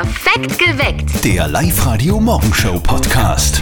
Perfekt 0.00 0.58
geweckt. 0.58 1.22
Der 1.26 1.46
Live-Radio-Morgenshow-Podcast. 1.48 3.60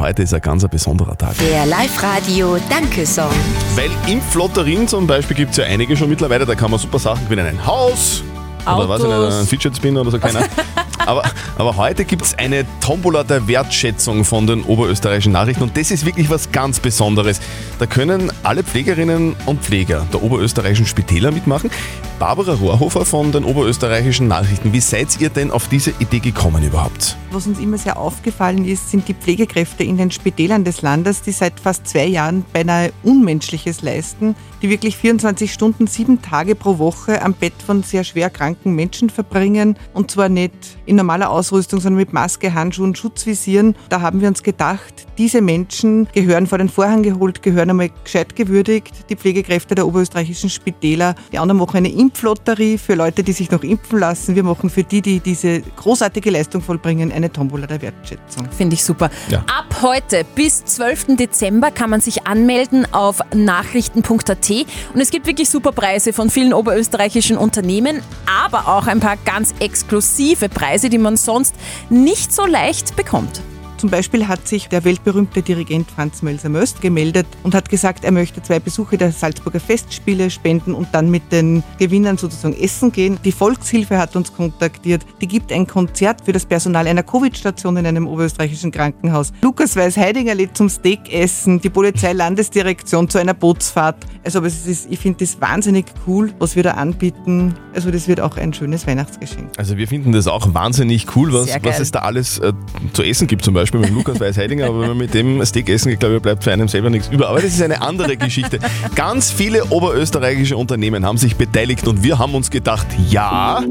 Heute 0.00 0.22
ist 0.22 0.32
ein 0.32 0.40
ganz 0.40 0.66
besonderer 0.66 1.14
Tag. 1.18 1.36
Der 1.36 1.66
Live-Radio 1.66 2.56
Danke-Song. 2.70 3.28
Weil 3.74 3.90
Impflotterien 4.10 4.88
zum 4.88 5.06
Beispiel 5.06 5.36
gibt 5.36 5.50
es 5.50 5.58
ja 5.58 5.64
einige 5.64 5.94
schon 5.94 6.08
mittlerweile, 6.08 6.46
da 6.46 6.54
kann 6.54 6.70
man 6.70 6.80
super 6.80 6.98
Sachen 6.98 7.24
gewinnen. 7.24 7.48
Ein 7.48 7.66
Haus 7.66 8.22
oder 8.64 8.88
weiß 8.88 9.02
ich 9.02 9.06
nicht, 9.06 9.14
Autos. 9.14 9.34
einen 9.34 9.46
Fidget 9.46 9.76
Spinner 9.76 10.00
oder 10.00 10.10
so, 10.10 10.18
keine 10.18 10.38
Ahnung. 10.38 10.50
aber, 11.06 11.22
aber 11.58 11.76
heute 11.76 12.06
gibt 12.06 12.22
es 12.22 12.38
eine 12.38 12.64
Tombola 12.80 13.22
der 13.22 13.46
Wertschätzung 13.46 14.24
von 14.24 14.46
den 14.46 14.62
oberösterreichischen 14.62 15.32
Nachrichten 15.32 15.62
und 15.62 15.76
das 15.76 15.90
ist 15.90 16.06
wirklich 16.06 16.30
was 16.30 16.50
ganz 16.50 16.80
Besonderes. 16.80 17.40
Da 17.78 17.84
können 17.86 18.32
alle 18.42 18.64
Pflegerinnen 18.64 19.36
und 19.46 19.62
Pfleger 19.62 20.06
der 20.12 20.22
oberösterreichischen 20.22 20.86
Spitäler 20.86 21.30
mitmachen. 21.30 21.70
Barbara 22.18 22.54
Rohrhofer 22.54 23.04
von 23.04 23.30
den 23.30 23.44
oberösterreichischen 23.44 24.26
Nachrichten, 24.26 24.72
wie 24.72 24.80
seid 24.80 25.20
ihr 25.20 25.28
denn 25.28 25.50
auf 25.50 25.68
diese 25.68 25.92
Idee 25.98 26.20
gekommen 26.20 26.64
überhaupt? 26.64 27.16
Was 27.30 27.46
uns 27.46 27.58
immer 27.58 27.76
sehr 27.76 27.98
aufgefallen 27.98 28.64
ist, 28.64 28.90
sind 28.90 29.06
die 29.08 29.14
Pflegekräfte 29.14 29.84
in 29.84 29.98
den 29.98 30.10
Spitälern 30.10 30.64
des 30.64 30.80
Landes, 30.80 31.20
die 31.20 31.32
seit 31.32 31.60
fast 31.60 31.86
zwei 31.86 32.06
Jahren 32.06 32.46
beinahe 32.54 32.92
Unmenschliches 33.02 33.82
leisten, 33.82 34.34
die 34.62 34.70
wirklich 34.70 34.96
24 34.96 35.52
Stunden, 35.52 35.86
sieben 35.86 36.22
Tage 36.22 36.54
pro 36.54 36.78
Woche 36.78 37.20
am 37.20 37.34
Bett 37.34 37.52
von 37.64 37.82
sehr 37.82 38.04
schwer 38.04 38.30
kranken 38.30 38.74
Menschen 38.74 39.10
verbringen 39.10 39.76
und 39.92 40.10
zwar 40.10 40.30
nicht 40.30 40.54
in 40.86 40.96
normaler 40.96 41.28
Ausrüstung, 41.28 41.80
sondern 41.80 41.98
mit 41.98 42.14
Maske, 42.14 42.54
Handschuhen, 42.54 42.94
Schutzvisieren. 42.94 43.76
Da 43.90 44.00
haben 44.00 44.22
wir 44.22 44.28
uns 44.28 44.42
gedacht, 44.42 45.06
diese 45.18 45.42
Menschen 45.42 46.08
gehören 46.14 46.46
vor 46.46 46.56
den 46.56 46.70
Vorhang 46.70 47.02
geholt, 47.02 47.42
gehören 47.42 47.68
einmal 47.68 47.90
gescheit 48.04 48.34
gewürdigt. 48.36 49.10
Die 49.10 49.16
Pflegekräfte 49.16 49.74
der 49.74 49.86
oberösterreichischen 49.86 50.48
Spitäler, 50.48 51.14
die 51.32 51.38
anderen 51.38 51.58
machen 51.58 51.76
eine 51.76 51.90
Impflotterie 52.06 52.78
für 52.78 52.94
Leute, 52.94 53.24
die 53.24 53.32
sich 53.32 53.50
noch 53.50 53.64
impfen 53.64 53.98
lassen. 53.98 54.36
Wir 54.36 54.44
machen 54.44 54.70
für 54.70 54.84
die, 54.84 55.02
die 55.02 55.18
diese 55.18 55.60
großartige 55.60 56.30
Leistung 56.30 56.62
vollbringen, 56.62 57.10
eine 57.10 57.32
Tombola 57.32 57.66
der 57.66 57.82
Wertschätzung. 57.82 58.48
Finde 58.56 58.74
ich 58.74 58.84
super. 58.84 59.10
Ja. 59.28 59.40
Ab 59.40 59.82
heute 59.82 60.24
bis 60.36 60.64
12. 60.64 61.16
Dezember 61.16 61.72
kann 61.72 61.90
man 61.90 62.00
sich 62.00 62.26
anmelden 62.26 62.86
auf 62.92 63.18
nachrichten.at 63.34 64.50
und 64.94 65.00
es 65.00 65.10
gibt 65.10 65.26
wirklich 65.26 65.50
super 65.50 65.72
Preise 65.72 66.12
von 66.12 66.30
vielen 66.30 66.52
oberösterreichischen 66.52 67.36
Unternehmen, 67.36 68.00
aber 68.44 68.68
auch 68.68 68.86
ein 68.86 69.00
paar 69.00 69.16
ganz 69.24 69.52
exklusive 69.58 70.48
Preise, 70.48 70.88
die 70.88 70.98
man 70.98 71.16
sonst 71.16 71.56
nicht 71.90 72.32
so 72.32 72.46
leicht 72.46 72.94
bekommt. 72.94 73.42
Zum 73.76 73.90
Beispiel 73.90 74.26
hat 74.26 74.48
sich 74.48 74.68
der 74.68 74.84
weltberühmte 74.84 75.42
Dirigent 75.42 75.90
Franz 75.90 76.22
Mölser-Möst 76.22 76.80
gemeldet 76.80 77.26
und 77.42 77.54
hat 77.54 77.68
gesagt, 77.68 78.04
er 78.04 78.10
möchte 78.12 78.42
zwei 78.42 78.58
Besuche 78.58 78.96
der 78.96 79.12
Salzburger 79.12 79.60
Festspiele 79.60 80.30
spenden 80.30 80.72
und 80.72 80.88
dann 80.92 81.10
mit 81.10 81.30
den 81.30 81.62
Gewinnern 81.78 82.16
sozusagen 82.16 82.56
essen 82.58 82.90
gehen. 82.90 83.18
Die 83.22 83.32
Volkshilfe 83.32 83.98
hat 83.98 84.16
uns 84.16 84.32
kontaktiert. 84.32 85.04
Die 85.20 85.28
gibt 85.28 85.52
ein 85.52 85.66
Konzert 85.66 86.22
für 86.24 86.32
das 86.32 86.46
Personal 86.46 86.86
einer 86.86 87.02
Covid-Station 87.02 87.76
in 87.76 87.86
einem 87.86 88.06
oberösterreichischen 88.06 88.70
Krankenhaus. 88.70 89.30
Lukas 89.42 89.76
Weiß-Heidinger 89.76 90.34
lädt 90.34 90.56
zum 90.56 90.70
Steakessen, 90.70 91.60
die 91.60 91.68
Polizeilandesdirektion 91.68 93.10
zu 93.10 93.18
einer 93.18 93.34
Bootsfahrt. 93.34 94.06
Also 94.24 94.38
aber 94.38 94.46
es 94.46 94.66
ist, 94.66 94.90
ich 94.90 94.98
finde 94.98 95.18
das 95.18 95.38
wahnsinnig 95.40 95.84
cool, 96.06 96.32
was 96.38 96.56
wir 96.56 96.62
da 96.62 96.72
anbieten. 96.72 97.54
Also 97.74 97.90
das 97.90 98.08
wird 98.08 98.20
auch 98.20 98.38
ein 98.38 98.54
schönes 98.54 98.86
Weihnachtsgeschenk. 98.86 99.50
Also 99.58 99.76
wir 99.76 99.86
finden 99.86 100.12
das 100.12 100.26
auch 100.26 100.54
wahnsinnig 100.54 101.14
cool, 101.14 101.34
was, 101.34 101.48
was 101.62 101.78
es 101.78 101.90
da 101.90 102.00
alles 102.00 102.38
äh, 102.38 102.54
zu 102.94 103.02
essen 103.02 103.26
gibt, 103.26 103.44
zum 103.44 103.52
Beispiel 103.52 103.65
mit 103.72 103.84
dem 103.84 103.94
Lukas 103.94 104.20
Weiß-Heidinger, 104.20 104.66
aber 104.66 104.80
wenn 104.80 104.88
man 104.88 104.98
mit 104.98 105.14
dem 105.14 105.44
Steak 105.44 105.68
essen, 105.68 105.90
ich 105.92 105.98
glaube, 105.98 106.20
bleibt 106.20 106.44
für 106.44 106.52
einen 106.52 106.68
selber 106.68 106.90
nichts 106.90 107.08
über. 107.08 107.28
Aber 107.28 107.40
das 107.40 107.52
ist 107.52 107.62
eine 107.62 107.82
andere 107.82 108.16
Geschichte. 108.16 108.58
Ganz 108.94 109.30
viele 109.30 109.64
oberösterreichische 109.66 110.56
Unternehmen 110.56 111.04
haben 111.04 111.18
sich 111.18 111.36
beteiligt 111.36 111.86
und 111.88 112.02
wir 112.02 112.18
haben 112.18 112.34
uns 112.34 112.50
gedacht, 112.50 112.86
ja, 113.08 113.62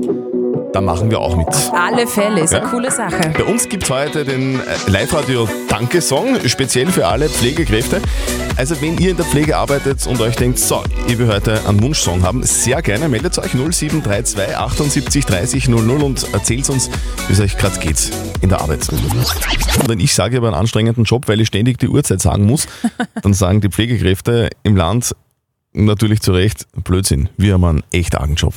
da 0.76 0.82
machen 0.82 1.10
wir 1.10 1.22
auch 1.22 1.38
mit. 1.38 1.48
Alle 1.74 2.06
Fälle, 2.06 2.42
ist 2.42 2.54
eine 2.54 2.66
Ja. 2.66 2.70
coole 2.70 2.92
Sache. 2.92 3.32
Bei 3.38 3.46
uns 3.46 3.70
gibt 3.70 3.84
es 3.86 3.90
heute 3.90 4.26
den 4.26 4.60
äh, 4.60 4.64
Live-Radio-Danke-Song, 4.88 6.38
speziell 6.48 6.88
für 6.88 7.08
alle 7.08 7.30
Pflegekräfte. 7.30 8.02
Also 8.58 8.82
wenn 8.82 8.98
ihr 8.98 9.12
in 9.12 9.16
der 9.18 9.26
Pflege 9.26 9.56
arbeitet 9.56 10.06
und 10.06 10.20
euch 10.20 10.36
denkt, 10.36 10.60
so, 10.60 10.84
ich 11.08 11.18
will 11.18 11.30
heute 11.30 11.62
einen 11.66 11.82
Wunschsong 11.82 12.24
haben, 12.24 12.44
sehr 12.44 12.82
gerne 12.82 13.08
meldet 13.08 13.40
euch 13.40 13.52
0732 13.54 14.58
78 14.58 15.26
30 15.26 15.70
00 15.70 16.04
und 16.04 16.34
erzählt 16.34 16.70
uns, 16.70 16.90
wie 17.28 17.34
es 17.34 17.40
euch 17.40 17.58
gerade 17.58 17.80
geht 17.80 18.12
in 18.42 18.50
der 18.50 18.60
Arbeit. 18.60 18.86
Wenn 19.88 20.02
ich 20.02 20.14
sage, 20.14 20.36
ich 20.36 20.38
habe 20.38 20.48
einen 20.48 20.58
anstrengenden 20.58 21.06
Job, 21.06 21.30
weil 21.30 21.40
ich 21.40 21.48
ständig 21.48 21.78
die 21.80 21.88
Uhrzeit 21.88 22.22
sagen 22.22 22.46
muss, 22.46 22.68
dann 23.22 23.34
sagen 23.34 23.62
die 23.62 23.70
Pflegekräfte 23.70 24.50
im 24.64 24.76
Land 24.76 25.16
natürlich 25.72 26.20
zu 26.20 26.34
Recht, 26.34 26.66
Blödsinn, 26.84 27.30
wir 27.38 27.54
haben 27.54 27.64
einen 27.64 27.84
echt 27.94 28.16
argen 28.16 28.36
Job. 28.36 28.54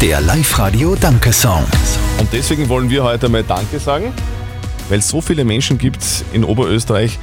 Der 0.00 0.20
Live-Radio-Danke-Song. 0.20 1.64
Und 2.20 2.32
deswegen 2.32 2.68
wollen 2.68 2.88
wir 2.88 3.02
heute 3.02 3.28
mal 3.28 3.42
Danke 3.42 3.80
sagen, 3.80 4.12
weil 4.88 5.00
es 5.00 5.08
so 5.08 5.20
viele 5.20 5.44
Menschen 5.44 5.76
gibt 5.76 6.24
in 6.32 6.44
Oberösterreich, 6.44 7.18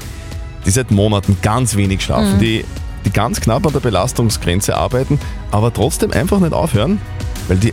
die 0.65 0.71
seit 0.71 0.91
Monaten 0.91 1.37
ganz 1.41 1.77
wenig 1.77 2.01
schlafen, 2.03 2.37
die, 2.37 2.65
die 3.05 3.11
ganz 3.11 3.39
knapp 3.39 3.65
an 3.65 3.71
der 3.71 3.79
Belastungsgrenze 3.79 4.75
arbeiten, 4.75 5.21
aber 5.51 5.73
trotzdem 5.73 6.11
einfach 6.11 6.41
nicht 6.41 6.51
aufhören, 6.51 6.99
weil 7.47 7.55
die 7.59 7.71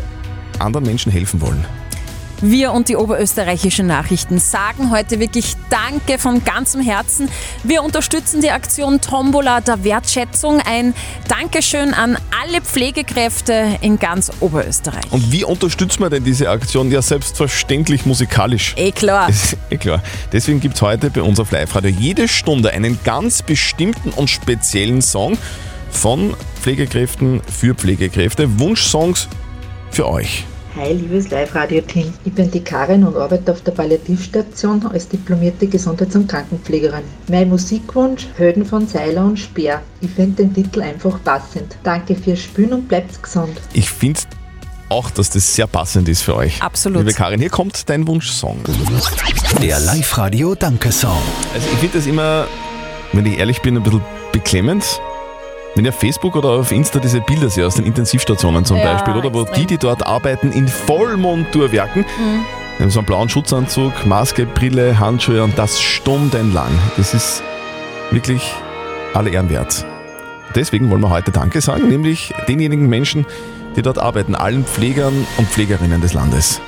anderen 0.61 0.87
Menschen 0.87 1.11
helfen 1.11 1.41
wollen. 1.41 1.65
Wir 2.45 2.73
und 2.73 2.89
die 2.89 2.97
oberösterreichischen 2.97 3.87
Nachrichten 3.87 4.41
sagen 4.41 4.91
heute 4.91 5.21
wirklich 5.21 5.55
Danke 5.71 6.19
von 6.19 6.43
ganzem 6.45 6.81
Herzen. 6.81 7.29
Wir 7.63 7.85
unterstützen 7.85 8.41
die 8.41 8.51
Aktion 8.51 9.01
Tombola 9.01 9.61
der 9.61 9.85
Wertschätzung. 9.85 10.61
Ein 10.61 10.93
Dankeschön 11.29 11.95
an 11.95 12.19
alle 12.43 12.61
Pflegekräfte 12.61 13.79
in 13.81 13.97
ganz 13.97 14.33
Oberösterreich. 14.41 15.05
Und 15.13 15.31
wie 15.31 15.45
unterstützt 15.45 16.01
man 16.01 16.11
denn 16.11 16.25
diese 16.25 16.51
Aktion? 16.51 16.91
Ja, 16.91 17.01
selbstverständlich 17.01 18.07
musikalisch. 18.07 18.75
Eh 18.77 18.91
klar. 18.91 19.29
Eh 19.71 19.77
klar. 19.77 20.03
Deswegen 20.33 20.59
gibt 20.59 20.75
es 20.75 20.83
heute 20.83 21.11
bei 21.11 21.23
uns 21.23 21.39
auf 21.39 21.53
Live-Radio 21.53 21.91
jede 21.91 22.27
Stunde 22.27 22.73
einen 22.73 22.99
ganz 23.05 23.43
bestimmten 23.43 24.11
und 24.11 24.29
speziellen 24.29 25.01
Song 25.01 25.39
von 25.93 26.35
Pflegekräften 26.61 27.41
für 27.47 27.77
Pflegekräfte. 27.77 28.59
Wunschsongs 28.59 29.29
für 29.93 30.09
euch. 30.09 30.45
Hi, 30.75 30.91
liebes 30.94 31.28
Live-Radio-Team. 31.28 32.15
Ich 32.25 32.33
bin 32.33 32.50
die 32.50 32.65
Karin 32.65 33.05
und 33.05 33.15
arbeite 33.15 33.53
auf 33.53 33.60
der 33.60 33.72
Palliativstation 33.72 34.87
als 34.87 35.06
diplomierte 35.06 35.66
Gesundheits- 35.66 36.16
und 36.16 36.28
Krankenpflegerin. 36.28 37.03
Mein 37.28 37.50
Musikwunsch: 37.50 38.27
Helden 38.38 38.65
von 38.65 38.87
Seiler 38.87 39.27
und 39.27 39.38
Speer. 39.38 39.82
Ich 40.00 40.11
finde 40.11 40.44
den 40.44 40.55
Titel 40.55 40.81
einfach 40.81 41.22
passend. 41.22 41.77
Danke 41.82 42.16
fürs 42.16 42.41
Spielen 42.41 42.72
und 42.72 42.88
bleibt 42.88 43.22
gesund. 43.22 43.53
Ich 43.75 43.91
finde 43.91 44.21
auch, 44.88 45.11
dass 45.11 45.28
das 45.28 45.55
sehr 45.55 45.66
passend 45.66 46.09
ist 46.09 46.22
für 46.22 46.37
euch. 46.37 46.62
Absolut. 46.62 47.00
Liebe 47.00 47.12
Karin, 47.12 47.41
hier 47.41 47.50
kommt 47.50 47.91
dein 47.91 48.06
Wunschsong. 48.06 48.61
Der 49.61 49.78
Live-Radio-Danke-Song. 49.78 51.21
Also 51.53 51.69
ich 51.71 51.78
finde 51.81 51.99
das 51.99 52.06
immer, 52.06 52.47
wenn 53.12 53.27
ich 53.27 53.38
ehrlich 53.38 53.61
bin, 53.61 53.77
ein 53.77 53.82
bisschen 53.82 54.00
beklemmend. 54.32 55.03
Wenn 55.75 55.84
ihr 55.87 55.91
auf 55.91 55.99
Facebook 55.99 56.37
oder 56.37 56.50
auf 56.50 56.71
Insta 56.71 56.99
diese 56.99 57.21
Bilder 57.21 57.49
seht 57.49 57.65
aus 57.65 57.77
den 57.77 57.87
Intensivstationen 57.87 58.65
zum 58.65 58.77
Ja, 58.77 58.93
Beispiel, 58.93 59.15
oder 59.15 59.33
wo 59.33 59.43
extrem. 59.43 59.60
die, 59.60 59.66
die 59.66 59.78
dort 59.78 60.06
arbeiten, 60.06 60.53
in 60.53 60.69
Vollmontur 60.69 61.72
werken, 61.72 62.00
Mhm. 62.19 62.44
haben 62.78 62.91
so 62.91 62.99
einen 63.00 63.06
blauen 63.06 63.28
Schutzanzug, 63.31 64.05
Maske, 64.06 64.44
Brille, 64.44 64.99
Handschuhe 64.99 65.43
und 65.43 65.56
das 65.59 65.81
stundenlang. 65.81 66.71
Das 66.99 67.15
ist 67.15 67.43
wirklich 68.11 68.53
alle 69.15 69.31
Ehren 69.31 69.49
wert. 69.49 69.87
Deswegen 70.55 70.91
wollen 70.91 71.00
wir 71.00 71.09
heute 71.11 71.31
Danke 71.31 71.62
sagen, 71.62 71.88
nämlich 71.88 72.34
denjenigen 72.49 72.87
Menschen, 72.88 73.25
die 73.75 73.81
dort 73.81 73.99
arbeiten, 73.99 74.34
allen 74.34 74.66
Pflegern 74.66 75.27
und 75.38 75.49
Pflegerinnen 75.49 76.03
des 76.03 76.12
Landes. 76.12 76.61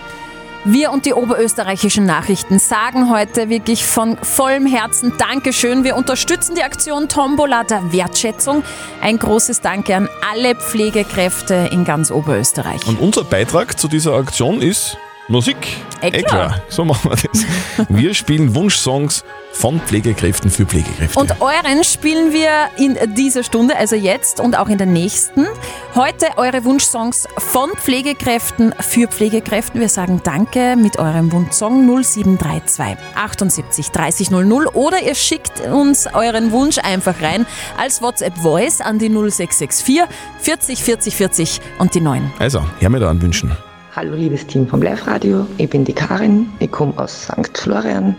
Wir 0.66 0.92
und 0.92 1.04
die 1.04 1.12
oberösterreichischen 1.12 2.06
Nachrichten 2.06 2.58
sagen 2.58 3.10
heute 3.10 3.50
wirklich 3.50 3.84
von 3.84 4.16
vollem 4.16 4.64
Herzen 4.64 5.12
Dankeschön. 5.18 5.84
Wir 5.84 5.94
unterstützen 5.94 6.54
die 6.54 6.62
Aktion 6.62 7.10
Tombola 7.10 7.64
der 7.64 7.92
Wertschätzung. 7.92 8.64
Ein 9.02 9.18
großes 9.18 9.60
Danke 9.60 9.94
an 9.94 10.08
alle 10.32 10.54
Pflegekräfte 10.54 11.68
in 11.70 11.84
ganz 11.84 12.10
Oberösterreich. 12.10 12.86
Und 12.86 12.98
unser 12.98 13.24
Beitrag 13.24 13.78
zu 13.78 13.88
dieser 13.88 14.14
Aktion 14.14 14.62
ist 14.62 14.96
Musik. 15.28 15.56
Eh 16.02 16.22
klar. 16.22 16.60
So 16.68 16.84
machen 16.84 17.10
wir 17.10 17.16
das. 17.16 17.46
Wir 17.88 18.12
spielen 18.12 18.54
Wunschsongs 18.54 19.24
von 19.52 19.80
Pflegekräften 19.80 20.50
für 20.50 20.66
Pflegekräfte. 20.66 21.18
Und 21.18 21.40
euren 21.40 21.82
spielen 21.84 22.32
wir 22.32 22.68
in 22.76 23.14
dieser 23.14 23.42
Stunde, 23.42 23.76
also 23.76 23.96
jetzt 23.96 24.40
und 24.40 24.58
auch 24.58 24.68
in 24.68 24.76
der 24.76 24.86
nächsten. 24.86 25.46
Heute 25.94 26.26
eure 26.36 26.64
Wunschsongs 26.64 27.26
von 27.38 27.70
Pflegekräften 27.70 28.74
für 28.80 29.08
Pflegekräften. 29.08 29.80
Wir 29.80 29.88
sagen 29.88 30.20
Danke 30.22 30.76
mit 30.76 30.98
eurem 30.98 31.32
Wunschsong 31.32 31.86
0732 31.86 32.96
78 33.14 33.90
30 33.92 34.30
00 34.30 34.66
oder 34.74 35.00
ihr 35.02 35.14
schickt 35.14 35.60
uns 35.60 36.06
euren 36.12 36.52
Wunsch 36.52 36.78
einfach 36.78 37.22
rein 37.22 37.46
als 37.78 38.02
WhatsApp 38.02 38.36
Voice 38.38 38.80
an 38.82 38.98
die 38.98 39.08
0664 39.08 40.04
40 40.40 40.82
40 40.82 41.16
40 41.16 41.60
und 41.78 41.94
die 41.94 42.00
9. 42.00 42.32
also, 42.38 42.62
her 42.78 42.90
mit 42.90 43.02
euren 43.02 43.22
Wünschen. 43.22 43.56
Hallo, 43.96 44.16
liebes 44.16 44.44
Team 44.48 44.66
vom 44.66 44.82
Live-Radio. 44.82 45.46
Ich 45.56 45.70
bin 45.70 45.84
die 45.84 45.92
Karin. 45.92 46.50
Ich 46.58 46.72
komme 46.72 46.92
aus 46.96 47.26
St. 47.26 47.56
Florian. 47.56 48.16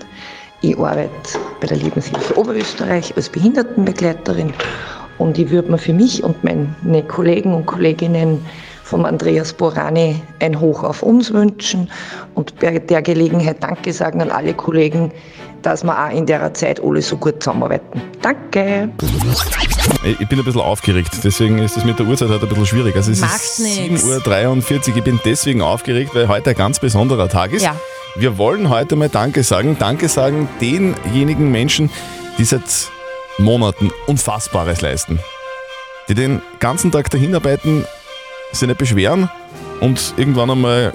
Ich 0.61 0.77
arbeite 0.77 1.09
bei 1.59 1.67
der 1.67 1.75
Lebenshilfe 1.75 2.37
Oberösterreich 2.37 3.13
als 3.17 3.27
Behindertenbegleiterin 3.27 4.53
und 5.17 5.37
ich 5.37 5.49
würde 5.49 5.69
mir 5.69 5.77
für 5.77 5.91
mich 5.91 6.23
und 6.23 6.41
meine 6.45 7.03
Kollegen 7.03 7.53
und 7.53 7.65
Kolleginnen 7.65 8.39
vom 8.85 9.03
Andreas 9.03 9.51
Borani 9.51 10.21
ein 10.39 10.59
Hoch 10.59 10.83
auf 10.83 11.01
uns 11.01 11.33
wünschen 11.33 11.89
und 12.35 12.57
bei 12.59 12.77
der 12.77 13.01
Gelegenheit 13.01 13.63
Danke 13.63 13.91
sagen 13.91 14.21
an 14.21 14.29
alle 14.29 14.53
Kollegen, 14.53 15.11
dass 15.63 15.83
wir 15.83 16.05
auch 16.05 16.11
in 16.11 16.27
der 16.27 16.53
Zeit 16.53 16.79
alle 16.79 17.01
so 17.01 17.17
gut 17.17 17.41
zusammenarbeiten. 17.41 17.99
Danke! 18.21 18.89
Ich 20.03 20.27
bin 20.29 20.37
ein 20.37 20.45
bisschen 20.45 20.61
aufgeregt, 20.61 21.09
deswegen 21.23 21.57
ist 21.57 21.75
es 21.77 21.83
mit 21.83 21.97
der 21.97 22.05
Uhrzeit 22.05 22.29
heute 22.29 22.43
ein 22.43 22.49
bisschen 22.49 22.67
schwierig. 22.67 22.95
Also 22.95 23.11
es 23.11 23.21
Macht 23.21 23.41
ist 23.41 23.59
nix. 23.59 24.03
7.43 24.03 24.89
Uhr. 24.91 24.97
Ich 24.97 25.03
bin 25.03 25.19
deswegen 25.25 25.63
aufgeregt, 25.63 26.13
weil 26.13 26.27
heute 26.27 26.51
ein 26.51 26.55
ganz 26.55 26.79
besonderer 26.79 27.27
Tag 27.27 27.53
ist. 27.53 27.63
Ja. 27.63 27.75
Wir 28.15 28.37
wollen 28.37 28.69
heute 28.69 28.95
mal 28.95 29.09
Danke 29.09 29.41
sagen. 29.41 29.77
Danke 29.79 30.09
sagen 30.09 30.47
denjenigen 30.61 31.49
Menschen, 31.49 31.89
die 32.37 32.45
seit 32.45 32.61
Monaten 33.39 33.89
Unfassbares 34.05 34.81
leisten. 34.81 35.17
Die 36.07 36.13
den 36.13 36.43
ganzen 36.59 36.91
Tag 36.91 37.09
dahin 37.09 37.33
arbeiten, 37.33 37.83
sich 38.59 38.67
nicht 38.67 38.77
beschweren 38.77 39.29
und 39.81 40.13
irgendwann 40.17 40.49
einmal 40.49 40.93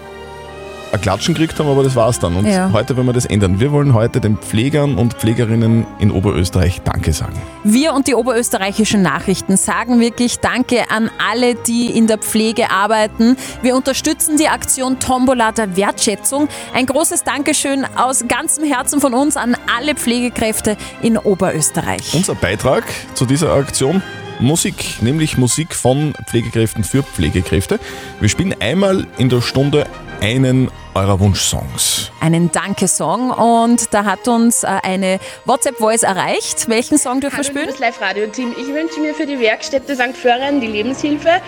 ein 0.93 1.01
Klatschen 1.01 1.35
gekriegt 1.35 1.57
haben, 1.61 1.69
aber 1.69 1.85
das 1.85 1.95
war's 1.95 2.19
dann. 2.19 2.35
Und 2.35 2.47
Ja. 2.47 2.71
heute 2.73 2.97
wollen 2.97 3.07
wir 3.07 3.13
das 3.13 3.25
ändern. 3.25 3.61
Wir 3.61 3.71
wollen 3.71 3.95
heute 3.95 4.21
den 4.21 4.37
Pflegern 4.39 4.97
und 4.97 5.15
Pflegerinnen 5.15 5.87
in 6.01 6.11
Oberösterreich 6.11 6.81
Danke 6.83 7.13
sagen. 7.13 7.41
Wir 7.63 7.95
und 7.95 8.09
die 8.09 8.15
oberösterreichischen 8.17 9.01
Nachrichten 9.01 9.57
sagen 9.57 10.01
wirklich 10.01 10.41
Danke 10.41 10.91
an 10.91 11.09
alle, 11.31 11.55
die 11.55 11.97
in 11.97 12.09
der 12.09 12.19
Pflege 12.19 12.73
arbeiten. 12.73 13.37
Wir 13.63 13.77
unterstützen 13.77 14.37
die 14.37 14.49
Aktion 14.49 14.99
Tombola 14.99 15.53
der 15.53 15.77
Wertschätzung. 15.77 16.49
Ein 16.75 16.87
großes 16.87 17.23
Dankeschön 17.23 17.87
aus 17.95 18.25
ganzem 18.27 18.65
Herzen 18.65 19.01
von 19.01 19.15
uns 19.15 19.37
an 19.37 19.57
alle 19.79 19.95
Pflegekräfte 19.95 20.77
in 21.03 21.17
Oberösterreich. 21.17 22.15
Unser 22.15 22.35
Beitrag 22.35 22.83
zu 23.15 23.27
dieser 23.27 23.53
Aktion 23.53 24.03
Musik, 24.41 25.03
nämlich 25.03 25.37
Musik 25.37 25.75
von 25.75 26.15
Pflegekräften 26.27 26.85
für 26.85 27.03
Pflegekräfte. 27.03 27.79
Wir 28.21 28.29
spielen 28.29 28.55
einmal 28.61 29.07
in 29.19 29.29
der 29.29 29.41
Stunde 29.43 29.87
einen 30.21 30.71
eurer 30.95 31.21
Wunschsongs. 31.21 32.11
Einen 32.21 32.51
Danke-Song 32.51 33.31
und 33.31 33.93
da 33.95 34.05
hat 34.05 34.27
uns 34.29 34.65
äh, 34.65 34.69
eine 34.83 35.19
WhatsApp-Voice 35.45 36.03
erreicht. 36.03 36.69
Welchen 36.69 36.99
Song 36.99 37.21
dürfen 37.21 37.39
wir 37.39 37.45
Hallo 37.45 37.51
spielen? 37.51 37.67
liebes 37.67 37.81
Live-Radio-Team. 37.81 38.55
Ich 38.61 38.69
wünsche 38.69 39.01
mir 39.01 39.15
für 39.15 39.27
die 39.27 39.39
Werkstätte 39.39 39.95
St. 39.95 40.17
Florian 40.17 40.61
die 40.61 40.67
Lebenshilfe 40.67 41.41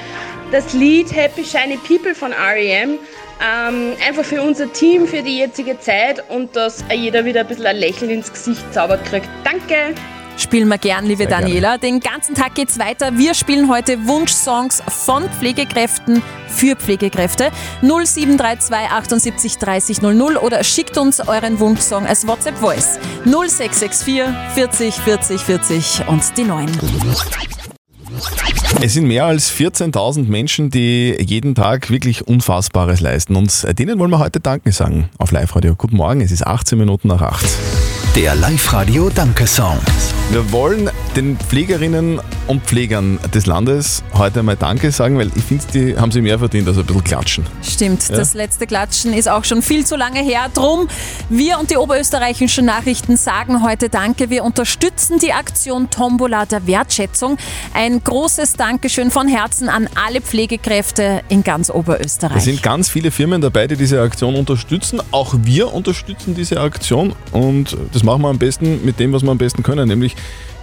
das 0.52 0.74
Lied 0.74 1.14
Happy 1.14 1.44
Shiny 1.44 1.78
People 1.78 2.14
von 2.14 2.32
R.E.M. 2.32 2.98
Ähm, 3.40 3.92
einfach 4.06 4.24
für 4.24 4.42
unser 4.42 4.70
Team, 4.72 5.06
für 5.06 5.22
die 5.22 5.38
jetzige 5.38 5.80
Zeit 5.80 6.22
und 6.28 6.54
dass 6.54 6.84
jeder 6.94 7.24
wieder 7.24 7.40
ein 7.40 7.48
bisschen 7.48 7.66
ein 7.66 7.76
Lächeln 7.76 8.10
ins 8.10 8.30
Gesicht 8.30 8.62
zaubert 8.72 9.04
kriegt. 9.06 9.28
Danke! 9.44 9.94
Spielen 10.42 10.66
wir 10.66 10.78
gern, 10.78 11.04
liebe 11.06 11.18
Sehr 11.18 11.28
gerne. 11.28 11.46
Daniela. 11.46 11.78
Den 11.78 12.00
ganzen 12.00 12.34
Tag 12.34 12.56
geht's 12.56 12.76
weiter. 12.76 13.16
Wir 13.16 13.32
spielen 13.32 13.70
heute 13.70 14.08
Wunschsongs 14.08 14.82
von 14.88 15.30
Pflegekräften 15.30 16.20
für 16.48 16.74
Pflegekräfte. 16.74 17.50
0732 17.80 18.90
78 18.90 19.58
30 19.58 20.02
00 20.02 20.36
oder 20.36 20.64
schickt 20.64 20.98
uns 20.98 21.20
euren 21.20 21.60
Wunschsong 21.60 22.06
als 22.06 22.26
WhatsApp 22.26 22.58
Voice. 22.58 22.98
0664 23.24 24.24
40 24.54 24.94
40 24.94 25.40
40 25.40 26.08
und 26.08 26.36
die 26.36 26.42
9. 26.42 26.66
Es 28.82 28.94
sind 28.94 29.06
mehr 29.06 29.26
als 29.26 29.52
14.000 29.52 30.24
Menschen, 30.24 30.70
die 30.70 31.16
jeden 31.20 31.54
Tag 31.54 31.88
wirklich 31.88 32.26
Unfassbares 32.26 33.00
leisten. 33.00 33.36
Und 33.36 33.78
denen 33.78 34.00
wollen 34.00 34.10
wir 34.10 34.18
heute 34.18 34.40
Danke 34.40 34.72
sagen 34.72 35.08
auf 35.18 35.30
Live-Radio. 35.30 35.76
Guten 35.76 35.96
Morgen, 35.96 36.20
es 36.20 36.32
ist 36.32 36.44
18 36.44 36.76
Minuten 36.76 37.06
nach 37.06 37.22
8. 37.22 37.46
Der 38.14 38.34
Live-Radio 38.34 39.08
Danke-Song. 39.08 39.78
Wir 40.30 40.52
wollen 40.52 40.90
den 41.16 41.38
Pflegerinnen 41.38 42.20
und 42.46 42.62
Pflegern 42.62 43.18
des 43.32 43.46
Landes 43.46 44.04
heute 44.12 44.42
mal 44.42 44.54
Danke 44.54 44.90
sagen, 44.90 45.16
weil 45.16 45.30
ich 45.34 45.42
finde, 45.42 45.64
die 45.72 45.96
haben 45.96 46.12
sie 46.12 46.20
mehr 46.20 46.38
verdient, 46.38 46.68
als 46.68 46.76
ein 46.76 46.84
bisschen 46.84 47.04
klatschen. 47.04 47.46
Stimmt, 47.62 48.10
das 48.10 48.34
letzte 48.34 48.66
Klatschen 48.66 49.14
ist 49.14 49.30
auch 49.30 49.44
schon 49.44 49.62
viel 49.62 49.86
zu 49.86 49.96
lange 49.96 50.20
her. 50.20 50.50
Drum, 50.52 50.88
wir 51.32 51.58
und 51.58 51.70
die 51.70 51.76
oberösterreichischen 51.76 52.66
Nachrichten 52.66 53.16
sagen 53.16 53.62
heute 53.62 53.88
Danke. 53.88 54.28
Wir 54.28 54.44
unterstützen 54.44 55.18
die 55.18 55.32
Aktion 55.32 55.88
Tombola 55.88 56.44
der 56.44 56.66
Wertschätzung. 56.66 57.38
Ein 57.72 58.04
großes 58.04 58.52
Dankeschön 58.54 59.10
von 59.10 59.28
Herzen 59.28 59.68
an 59.68 59.88
alle 59.94 60.20
Pflegekräfte 60.20 61.22
in 61.30 61.42
ganz 61.42 61.70
Oberösterreich. 61.70 62.36
Es 62.36 62.44
sind 62.44 62.62
ganz 62.62 62.90
viele 62.90 63.10
Firmen 63.10 63.40
dabei, 63.40 63.66
die 63.66 63.76
diese 63.76 64.02
Aktion 64.02 64.34
unterstützen. 64.34 65.00
Auch 65.10 65.34
wir 65.42 65.72
unterstützen 65.72 66.34
diese 66.34 66.60
Aktion 66.60 67.14
und 67.32 67.76
das 67.92 68.02
machen 68.02 68.22
wir 68.22 68.28
am 68.28 68.38
besten 68.38 68.84
mit 68.84 69.00
dem, 69.00 69.12
was 69.12 69.22
wir 69.22 69.30
am 69.30 69.38
besten 69.38 69.62
können, 69.62 69.88
nämlich 69.88 70.14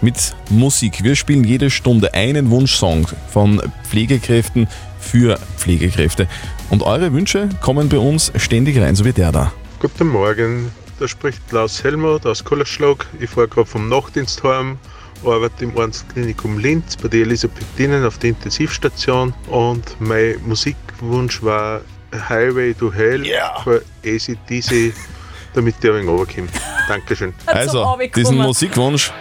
mit 0.02 0.36
Musik. 0.50 1.04
Wir 1.04 1.16
spielen 1.16 1.44
jede 1.44 1.72
Stunde 1.72 2.14
einen 2.14 2.52
Wunschsong 2.52 3.08
von 3.32 3.62
Pflegekräften 3.90 4.68
für 5.00 5.40
Pflegekräfte. 5.58 6.28
Und 6.70 6.84
eure 6.84 7.12
Wünsche 7.12 7.50
kommen 7.62 7.90
bei 7.90 7.98
uns 7.98 8.32
ständig 8.36 8.80
rein, 8.80 8.96
so 8.96 9.04
wie 9.04 9.14
der 9.14 9.32
da. 9.32 9.52
Guten 9.80 10.10
Morgen, 10.10 10.70
da 11.00 11.08
spricht 11.08 11.48
Klaus 11.48 11.82
Helmut 11.86 12.26
aus 12.26 12.44
Kullerschlag. 12.44 13.06
Ich 13.22 13.30
fahre 13.30 13.48
gerade 13.48 13.66
vom 13.66 13.88
Nachtdienst 13.88 14.44
heim, 14.44 14.78
arbeite 15.24 15.64
im 15.64 15.78
Arztklinikum 15.78 16.60
Linz 16.60 16.98
bei 16.98 17.08
der 17.08 17.22
Elisabethinen 17.22 18.06
auf 18.06 18.18
der 18.18 18.32
Intensivstation 18.32 19.34
und 19.48 19.96
mein 20.02 20.36
Musikwunsch 20.46 21.42
war 21.44 21.80
Highway 22.14 22.74
to 22.74 22.92
Hell 22.92 23.24
von 23.64 23.80
ACDC, 24.06 24.94
damit 25.54 25.76
ich 25.82 25.90
ein 25.90 25.96
wenig 25.96 26.10
runterkomme. 26.10 26.48
Dankeschön. 26.90 27.34
Also, 27.46 27.98
diesen 28.14 28.36
Musikwunsch 28.36 29.14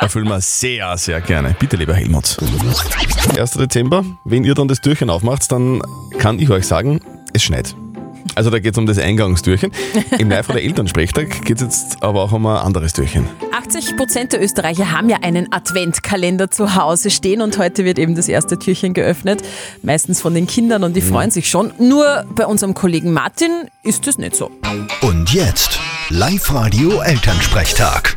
erfüllen 0.00 0.26
wir 0.26 0.40
sehr, 0.40 0.98
sehr 0.98 1.20
gerne. 1.20 1.54
Bitte, 1.56 1.76
lieber 1.76 1.94
Helmut. 1.94 2.36
1. 3.38 3.52
Dezember, 3.52 4.04
wenn 4.24 4.42
ihr 4.42 4.56
dann 4.56 4.66
das 4.66 4.80
Türchen 4.80 5.08
aufmacht, 5.08 5.52
dann 5.52 5.80
kann 6.18 6.40
ich 6.40 6.50
euch 6.50 6.66
sagen, 6.66 7.00
es 7.32 7.44
schneit. 7.44 7.76
Also 8.34 8.50
da 8.50 8.58
geht 8.58 8.74
es 8.74 8.78
um 8.78 8.86
das 8.86 8.98
Eingangstürchen. 8.98 9.72
Im 10.18 10.30
Live- 10.30 10.48
oder 10.48 10.62
Elternsprechtag 10.62 11.44
geht 11.44 11.56
es 11.56 11.62
jetzt 11.62 12.02
aber 12.02 12.22
auch 12.22 12.32
um 12.32 12.46
ein 12.46 12.56
anderes 12.56 12.92
Türchen. 12.92 13.28
80 13.52 13.96
Prozent 13.96 14.32
der 14.32 14.42
Österreicher 14.42 14.92
haben 14.92 15.08
ja 15.08 15.18
einen 15.22 15.52
Adventkalender 15.52 16.50
zu 16.50 16.74
Hause 16.74 17.10
stehen 17.10 17.42
und 17.42 17.58
heute 17.58 17.84
wird 17.84 17.98
eben 17.98 18.14
das 18.14 18.28
erste 18.28 18.58
Türchen 18.58 18.94
geöffnet. 18.94 19.42
Meistens 19.82 20.20
von 20.20 20.34
den 20.34 20.46
Kindern 20.46 20.84
und 20.84 20.94
die 20.94 21.00
freuen 21.02 21.30
sich 21.30 21.48
schon. 21.48 21.72
Nur 21.78 22.24
bei 22.34 22.46
unserem 22.46 22.74
Kollegen 22.74 23.12
Martin 23.12 23.68
ist 23.82 24.06
es 24.06 24.18
nicht 24.18 24.36
so. 24.36 24.50
Und 25.02 25.32
jetzt 25.32 25.78
Live-Radio 26.10 27.00
Elternsprechtag. 27.00 28.16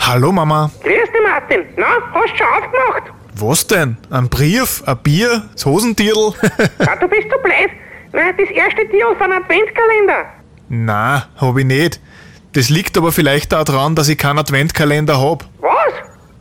Hallo 0.00 0.30
Mama. 0.30 0.70
Grüß 0.82 0.92
dich, 0.92 1.22
Martin. 1.22 1.64
Na, 1.76 1.86
hast 2.12 2.32
du 2.32 2.36
schon 2.36 2.46
aufgemacht? 2.46 3.25
Was 3.38 3.66
denn? 3.66 3.98
Ein 4.08 4.30
Brief? 4.30 4.82
Ein 4.86 4.96
Bier? 5.02 5.42
Das 5.52 5.66
Hosentierl? 5.66 6.32
Ah, 6.78 6.96
du 7.00 7.06
bist 7.06 7.26
so 7.30 7.36
blöd. 7.42 7.70
Nein, 8.12 8.34
das 8.38 8.48
erste 8.48 8.88
Tier 8.88 9.14
von 9.18 9.30
Adventskalender. 9.30 10.24
Na, 10.70 11.26
hab 11.36 11.58
ich 11.58 11.66
nicht. 11.66 12.00
Das 12.54 12.70
liegt 12.70 12.96
aber 12.96 13.12
vielleicht 13.12 13.52
daran, 13.52 13.94
dass 13.94 14.08
ich 14.08 14.16
keinen 14.16 14.38
Adventkalender 14.38 15.20
hab. 15.20 15.44
Was? 15.60 15.92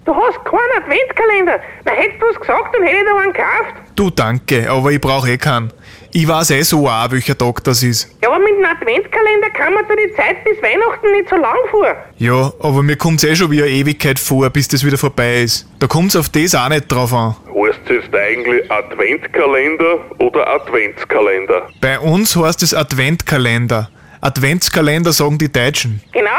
Du 0.05 0.15
hast 0.15 0.45
keinen 0.45 0.83
Adventskalender? 0.83 1.59
Na, 1.83 1.91
hättest 1.91 2.21
du 2.21 2.27
es 2.31 2.39
gesagt, 2.39 2.73
dann 2.73 2.83
hätte 2.83 2.97
ich 2.97 3.03
dir 3.03 3.21
einen 3.21 3.33
gekauft. 3.33 3.73
Du 3.97 4.09
danke, 4.09 4.71
aber 4.71 4.91
ich 4.91 5.01
brauch 5.01 5.27
eh 5.27 5.37
keinen. 5.37 5.73
Ich 6.17 6.25
weiß 6.25 6.51
eh 6.51 6.61
so 6.61 6.87
auch, 6.87 7.11
welcher 7.11 7.37
Tag 7.37 7.61
das 7.65 7.83
ist. 7.83 8.09
Ja, 8.23 8.29
aber 8.29 8.39
mit 8.39 8.51
dem 8.57 8.63
Adventskalender 8.63 9.49
kann 9.49 9.73
man 9.73 9.83
da 9.85 9.95
die 9.97 10.13
Zeit 10.13 10.45
bis 10.45 10.63
Weihnachten 10.63 11.11
nicht 11.11 11.27
so 11.27 11.35
lang 11.35 11.57
vor. 11.69 11.93
Ja, 12.15 12.53
aber 12.61 12.83
mir 12.83 12.95
kommt's 12.95 13.25
eh 13.25 13.35
schon 13.35 13.51
wie 13.51 13.61
eine 13.61 13.69
Ewigkeit 13.69 14.17
vor, 14.17 14.49
bis 14.49 14.69
das 14.69 14.85
wieder 14.85 14.97
vorbei 14.97 15.41
ist. 15.41 15.67
Da 15.79 15.87
kommt's 15.87 16.15
auf 16.15 16.29
das 16.29 16.55
auch 16.55 16.69
nicht 16.69 16.89
drauf 16.89 17.11
an. 17.11 17.35
Heißt 17.53 17.81
es 17.89 18.05
jetzt 18.05 18.15
eigentlich 18.15 18.71
Adventkalender 18.71 19.99
oder 20.19 20.47
Adventskalender? 20.47 21.67
Bei 21.81 21.99
uns 21.99 22.33
heißt 22.33 22.63
es 22.63 22.73
Adventkalender. 22.73 23.89
Adventskalender 24.21 25.11
sagen 25.11 25.37
die 25.37 25.51
Deutschen. 25.51 26.01
Genau, 26.13 26.29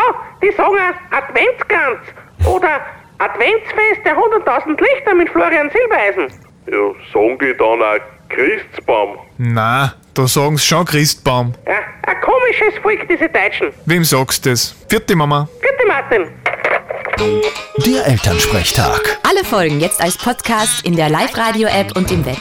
die 0.42 0.52
sagen 0.52 0.72
auch 0.72 1.18
Adventsgans 1.18 2.00
oder 2.46 2.80
Adventsfest 3.18 4.06
der 4.06 4.16
100.000 4.16 4.80
Lichter 4.80 5.14
mit 5.14 5.28
Florian 5.28 5.68
Silbereisen. 5.68 6.32
Ja, 6.66 6.94
sagen 7.12 7.38
die 7.42 7.54
dann 7.58 7.82
auch 7.82 8.15
Christbaum? 8.28 9.18
Na, 9.38 9.94
da 10.14 10.26
sagen's 10.26 10.64
schon 10.64 10.84
Christbaum. 10.84 11.52
Ja, 11.66 11.74
ein 12.06 12.16
komisches 12.20 12.80
Volk, 12.82 13.00
diese 13.08 13.28
Deutschen. 13.28 13.68
Wem 13.86 14.04
sagst 14.04 14.46
das? 14.46 14.74
Vierte 14.88 15.14
Mama. 15.16 15.48
Bitte, 15.60 15.86
Martin. 15.86 16.26
Der 17.86 18.06
Elternsprechtag. 18.06 19.18
Alle 19.22 19.44
Folgen 19.44 19.80
jetzt 19.80 20.00
als 20.00 20.16
Podcast 20.18 20.84
in 20.84 20.96
der 20.96 21.08
Live-Radio-App 21.08 21.96
und 21.96 22.10
im 22.10 22.24
Web. 22.26 22.36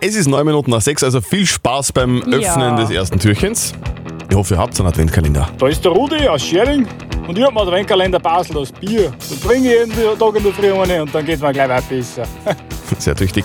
Es 0.00 0.14
ist 0.16 0.26
neun 0.26 0.46
Minuten 0.46 0.70
nach 0.70 0.80
sechs, 0.80 1.04
also 1.04 1.20
viel 1.20 1.46
Spaß 1.46 1.92
beim 1.92 2.22
Ja. 2.26 2.38
Öffnen 2.38 2.76
des 2.76 2.90
ersten 2.90 3.18
Türchens. 3.20 3.72
Ich 4.30 4.36
hoffe, 4.36 4.54
ihr 4.54 4.58
habt 4.58 4.78
einen 4.80 4.88
Adventkalender. 4.88 5.48
Da 5.58 5.68
ist 5.68 5.84
der 5.84 5.92
Rudi 5.92 6.26
aus 6.26 6.42
Schering 6.42 6.86
und 7.28 7.36
ich 7.38 7.44
hab 7.44 7.50
einen 7.56 7.68
Adventkalender 7.68 8.18
Basel 8.18 8.56
aus 8.58 8.72
Bier. 8.72 9.12
Den 9.30 9.40
trinke 9.42 9.68
ich 9.68 9.78
jeden 9.94 10.18
Tag 10.18 10.34
in 10.36 10.42
der 10.42 10.52
Früh 10.54 10.72
eine 10.72 11.02
und 11.02 11.14
dann 11.14 11.24
geht's 11.24 11.42
mir 11.42 11.52
gleich 11.52 11.68
weit 11.68 11.88
besser. 11.88 12.24
Sehr 12.98 13.14
tüchtig. 13.14 13.44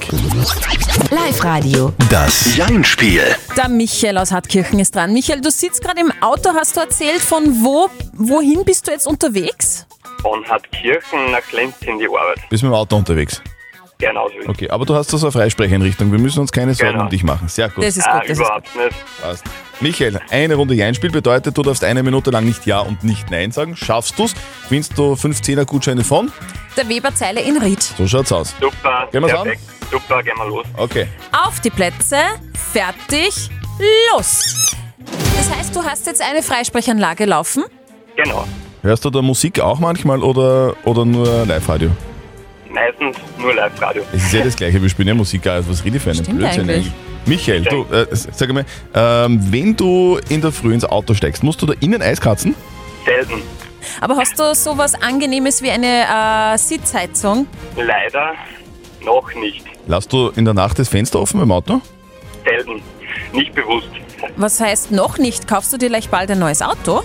Live-Radio. 1.11 1.93
Das 2.09 2.55
Jein-Spiel. 2.57 3.23
Der 3.55 3.69
Michael 3.69 4.17
aus 4.17 4.31
Hartkirchen 4.31 4.79
ist 4.79 4.93
dran. 4.95 5.13
Michael, 5.13 5.39
du 5.41 5.49
sitzt 5.51 5.81
gerade 5.81 6.01
im 6.01 6.11
Auto, 6.21 6.49
hast 6.53 6.75
du 6.75 6.81
erzählt, 6.81 7.21
von 7.21 7.63
wo, 7.63 7.89
wohin 8.13 8.65
bist 8.65 8.87
du 8.87 8.91
jetzt 8.91 9.07
unterwegs? 9.07 9.85
Von 10.21 10.43
Hartkirchen 10.45 11.31
nach 11.31 11.49
Lenz 11.53 11.75
in 11.85 11.99
die 11.99 12.07
Arbeit. 12.07 12.39
Bist 12.49 12.63
mit 12.63 12.71
dem 12.71 12.75
Auto 12.75 12.95
unterwegs? 12.97 13.41
Genau 13.99 14.27
so 14.29 14.49
Okay, 14.49 14.69
aber 14.69 14.85
du 14.85 14.95
hast 14.95 15.11
da 15.13 15.17
so 15.17 15.27
eine 15.27 15.31
Freisprecheinrichtung. 15.31 16.11
Wir 16.11 16.19
müssen 16.19 16.39
uns 16.41 16.51
keine 16.51 16.73
Sorgen 16.73 16.93
Genau. 16.93 17.05
um 17.05 17.09
dich 17.09 17.23
machen. 17.23 17.47
Sehr 17.47 17.69
gut. 17.69 17.83
Das 17.85 17.95
ist 17.95 18.05
Ah, 18.05 18.19
gut. 18.19 18.29
Das 18.29 18.31
ist 18.31 18.39
überhaupt 18.39 18.75
nicht. 18.75 18.95
Passt. 19.21 19.43
Michael, 19.79 20.19
eine 20.29 20.55
Runde 20.55 20.73
Jeinspiel 20.75 21.11
bedeutet, 21.11 21.57
du 21.57 21.61
darfst 21.63 21.83
eine 21.83 22.03
Minute 22.03 22.31
lang 22.31 22.43
nicht 22.45 22.65
Ja 22.65 22.79
und 22.81 23.03
nicht 23.03 23.31
Nein 23.31 23.51
sagen. 23.51 23.75
Schaffst 23.75 24.17
du's, 24.19 24.33
gewinnst 24.65 24.97
du 24.97 25.13
15er 25.13 25.65
Gutscheine 25.65 26.03
von. 26.03 26.31
der 26.75 26.89
Weberzeile 26.89 27.41
in 27.41 27.57
Ried. 27.57 27.81
So 27.81 28.07
schaut's 28.07 28.31
aus. 28.31 28.53
Super, 28.59 29.07
Gehen 29.11 29.23
wir's 29.23 29.33
an? 29.33 29.51
Perfekt. 29.89 30.07
Super, 30.07 30.23
gehen 30.23 30.37
wir 30.37 30.45
los. 30.45 30.65
Okay. 30.75 31.07
Auf 31.31 31.59
die 31.59 31.69
Plätze, 31.69 32.17
fertig, 32.71 33.49
los! 34.13 34.75
Das 35.35 35.55
heißt, 35.55 35.75
du 35.75 35.83
hast 35.83 36.07
jetzt 36.07 36.21
eine 36.21 36.43
Freisprechanlage 36.43 37.25
laufen? 37.25 37.63
Genau. 38.15 38.45
Hörst 38.81 39.05
du 39.05 39.09
da 39.09 39.21
Musik 39.21 39.59
auch 39.59 39.79
manchmal 39.79 40.23
oder, 40.23 40.75
oder 40.83 41.05
nur 41.05 41.45
Live-Radio? 41.45 41.89
Meistens 42.69 43.17
nur 43.37 43.53
Live-Radio. 43.53 44.03
Es 44.13 44.25
ist 44.25 44.33
ja 44.33 44.43
das 44.43 44.55
gleiche, 44.55 44.81
wir 44.81 44.89
spielen 44.89 45.07
ja 45.07 45.13
Musik, 45.13 45.45
also 45.47 45.69
was 45.69 45.83
rede 45.83 45.97
ich 45.97 46.03
für 46.03 46.11
einen 46.11 46.23
Stimmt 46.23 46.39
Blödsinn 46.39 46.69
eigentlich. 46.69 46.91
Michael, 47.25 47.63
du, 47.63 47.85
äh, 47.93 48.05
sag 48.11 48.53
mal, 48.53 48.65
ähm, 48.93 49.39
wenn 49.51 49.75
du 49.75 50.19
in 50.29 50.41
der 50.41 50.51
Früh 50.51 50.73
ins 50.73 50.85
Auto 50.85 51.13
steigst, 51.13 51.43
musst 51.43 51.61
du 51.61 51.65
da 51.65 51.73
innen 51.81 52.01
Eiskratzen? 52.01 52.55
Selten. 53.05 53.41
Aber 53.99 54.15
hast 54.17 54.39
du 54.39 54.53
sowas 54.53 54.93
Angenehmes 54.95 55.61
wie 55.61 55.69
eine 55.69 56.53
äh, 56.53 56.57
Sitzheizung? 56.57 57.47
Leider 57.75 58.33
noch 59.07 59.33
nicht. 59.33 59.65
Lass 59.87 60.07
du 60.07 60.29
in 60.35 60.45
der 60.45 60.53
Nacht 60.53 60.77
das 60.77 60.89
Fenster 60.89 61.19
offen 61.19 61.41
im 61.41 61.51
Auto? 61.51 61.81
Selten. 62.45 62.81
Nicht 63.33 63.55
bewusst. 63.55 63.89
Was 64.35 64.59
heißt 64.59 64.91
noch 64.91 65.17
nicht? 65.17 65.47
Kaufst 65.47 65.73
du 65.73 65.77
dir 65.77 65.89
gleich 65.89 66.09
bald 66.09 66.29
ein 66.29 66.39
neues 66.39 66.61
Auto? 66.61 67.01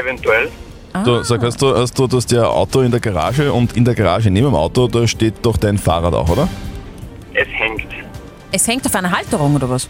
Eventuell. 0.00 0.50
Ah. 0.92 1.02
Du, 1.04 1.22
sag, 1.22 1.42
hast 1.42 1.60
du, 1.62 1.74
hast 1.74 1.98
du 1.98 2.06
das 2.06 2.26
der 2.26 2.48
Auto 2.48 2.80
in 2.80 2.90
der 2.90 3.00
Garage 3.00 3.52
und 3.52 3.76
in 3.76 3.84
der 3.84 3.94
Garage 3.94 4.30
neben 4.30 4.46
dem 4.46 4.54
Auto, 4.54 4.88
da 4.88 5.06
steht 5.06 5.34
doch 5.42 5.56
dein 5.56 5.78
Fahrrad 5.78 6.14
auch, 6.14 6.28
oder? 6.28 6.48
Es 7.34 7.48
hängt. 7.48 7.86
Es 8.50 8.66
hängt 8.68 8.84
auf 8.84 8.94
einer 8.94 9.10
Halterung 9.10 9.54
oder 9.56 9.68
was? 9.70 9.88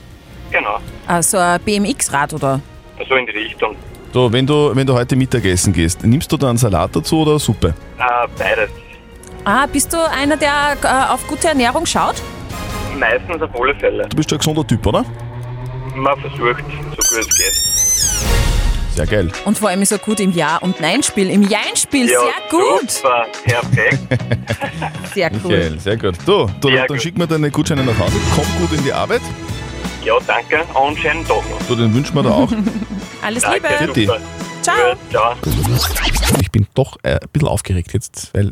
Genau. 0.51 0.79
Also 1.07 1.39
ein 1.39 1.61
BMX-Rad 1.61 2.35
oder? 2.35 2.61
So 3.09 3.15
in 3.17 3.27
die 3.27 3.33
Richtung. 3.33 3.75
So, 4.13 4.33
wenn 4.33 4.47
du, 4.47 4.75
wenn 4.75 4.87
du 4.87 4.95
heute 4.95 5.17
Mittagessen 5.17 5.73
gehst, 5.73 6.05
nimmst 6.05 6.31
du 6.31 6.37
da 6.37 6.51
einen 6.51 6.59
Salat 6.59 6.95
dazu 6.95 7.23
oder 7.23 7.39
Suppe? 7.39 7.75
Äh, 7.99 8.29
beides. 8.39 8.71
Ah, 9.45 9.67
bist 9.67 9.93
du 9.93 9.99
einer, 10.11 10.37
der 10.37 10.77
äh, 10.83 11.13
auf 11.13 11.27
gute 11.27 11.49
Ernährung 11.49 11.85
schaut? 11.87 12.17
Meistens 12.99 13.43
auf 13.43 13.51
alle 13.61 13.75
Fälle. 13.77 14.07
Du 14.09 14.17
bist 14.17 14.31
schon 14.31 14.37
ein 14.37 14.41
gesunder 14.41 14.67
Typ, 14.67 14.87
oder? 14.87 15.05
Man 15.95 16.19
versucht, 16.21 16.65
so 16.91 17.17
gut 17.17 17.27
es 17.27 17.39
geht. 17.39 18.95
Sehr 18.95 19.07
geil. 19.07 19.33
Und 19.47 19.59
vor 19.59 19.71
allem 19.71 19.81
ist 19.83 19.91
er 19.91 19.99
gut 19.99 20.21
im 20.21 20.33
Ja- 20.33 20.59
und 20.59 20.79
Nein-Spiel. 20.81 21.31
Im 21.31 21.43
Jein-Spiel, 21.43 22.11
Ja, 22.11 22.21
sehr 22.21 22.51
gut. 22.51 22.91
Super, 22.91 23.27
perfekt. 23.45 23.99
Sehr 25.15 25.31
cool. 25.45 25.51
Michael, 25.57 25.79
sehr 25.81 25.97
gut. 25.97 26.15
Du, 26.27 26.47
du 26.61 26.69
Sehr 26.69 26.79
dann 26.79 26.87
gut. 26.89 27.03
schick 27.03 27.19
mir 27.19 27.27
deine 27.27 27.51
Gutscheine 27.51 27.83
nach 27.85 27.99
Hause, 27.99 28.17
komm 28.35 28.45
gut 28.61 28.77
in 28.79 28.85
die 28.85 28.93
Arbeit. 28.93 29.21
ja, 30.05 30.15
danke. 30.27 30.63
Und 30.75 30.99
schönen 30.99 31.27
Tag 31.27 31.37
noch. 31.51 31.67
Du, 31.69 31.75
den 31.75 31.93
wünschen 31.95 32.15
wir 32.15 32.23
da 32.23 32.31
auch. 32.31 32.49
Alles 33.23 33.43
Danke, 33.43 33.57
Liebe. 33.81 33.93
Vierte. 33.93 34.01
super. 34.07 34.21
Ciao. 34.63 34.77
Ich 36.41 36.51
bin 36.51 36.67
doch 36.75 36.97
äh, 37.03 37.15
ein 37.15 37.21
bisschen 37.33 37.49
aufgeregt 37.49 37.93
jetzt, 37.95 38.31
weil 38.33 38.51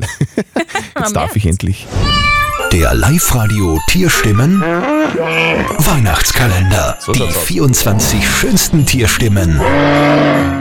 jetzt 0.99 1.15
darf 1.15 1.35
ich 1.35 1.45
endlich. 1.45 1.87
Der 2.71 2.93
Live-Radio 2.93 3.79
Tierstimmen 3.89 4.61
Weihnachtskalender. 4.61 6.95
So 6.99 7.11
Die 7.11 7.19
schaut's 7.19 7.35
aus. 7.37 7.43
24 7.43 8.29
schönsten 8.29 8.85
Tierstimmen 8.85 9.59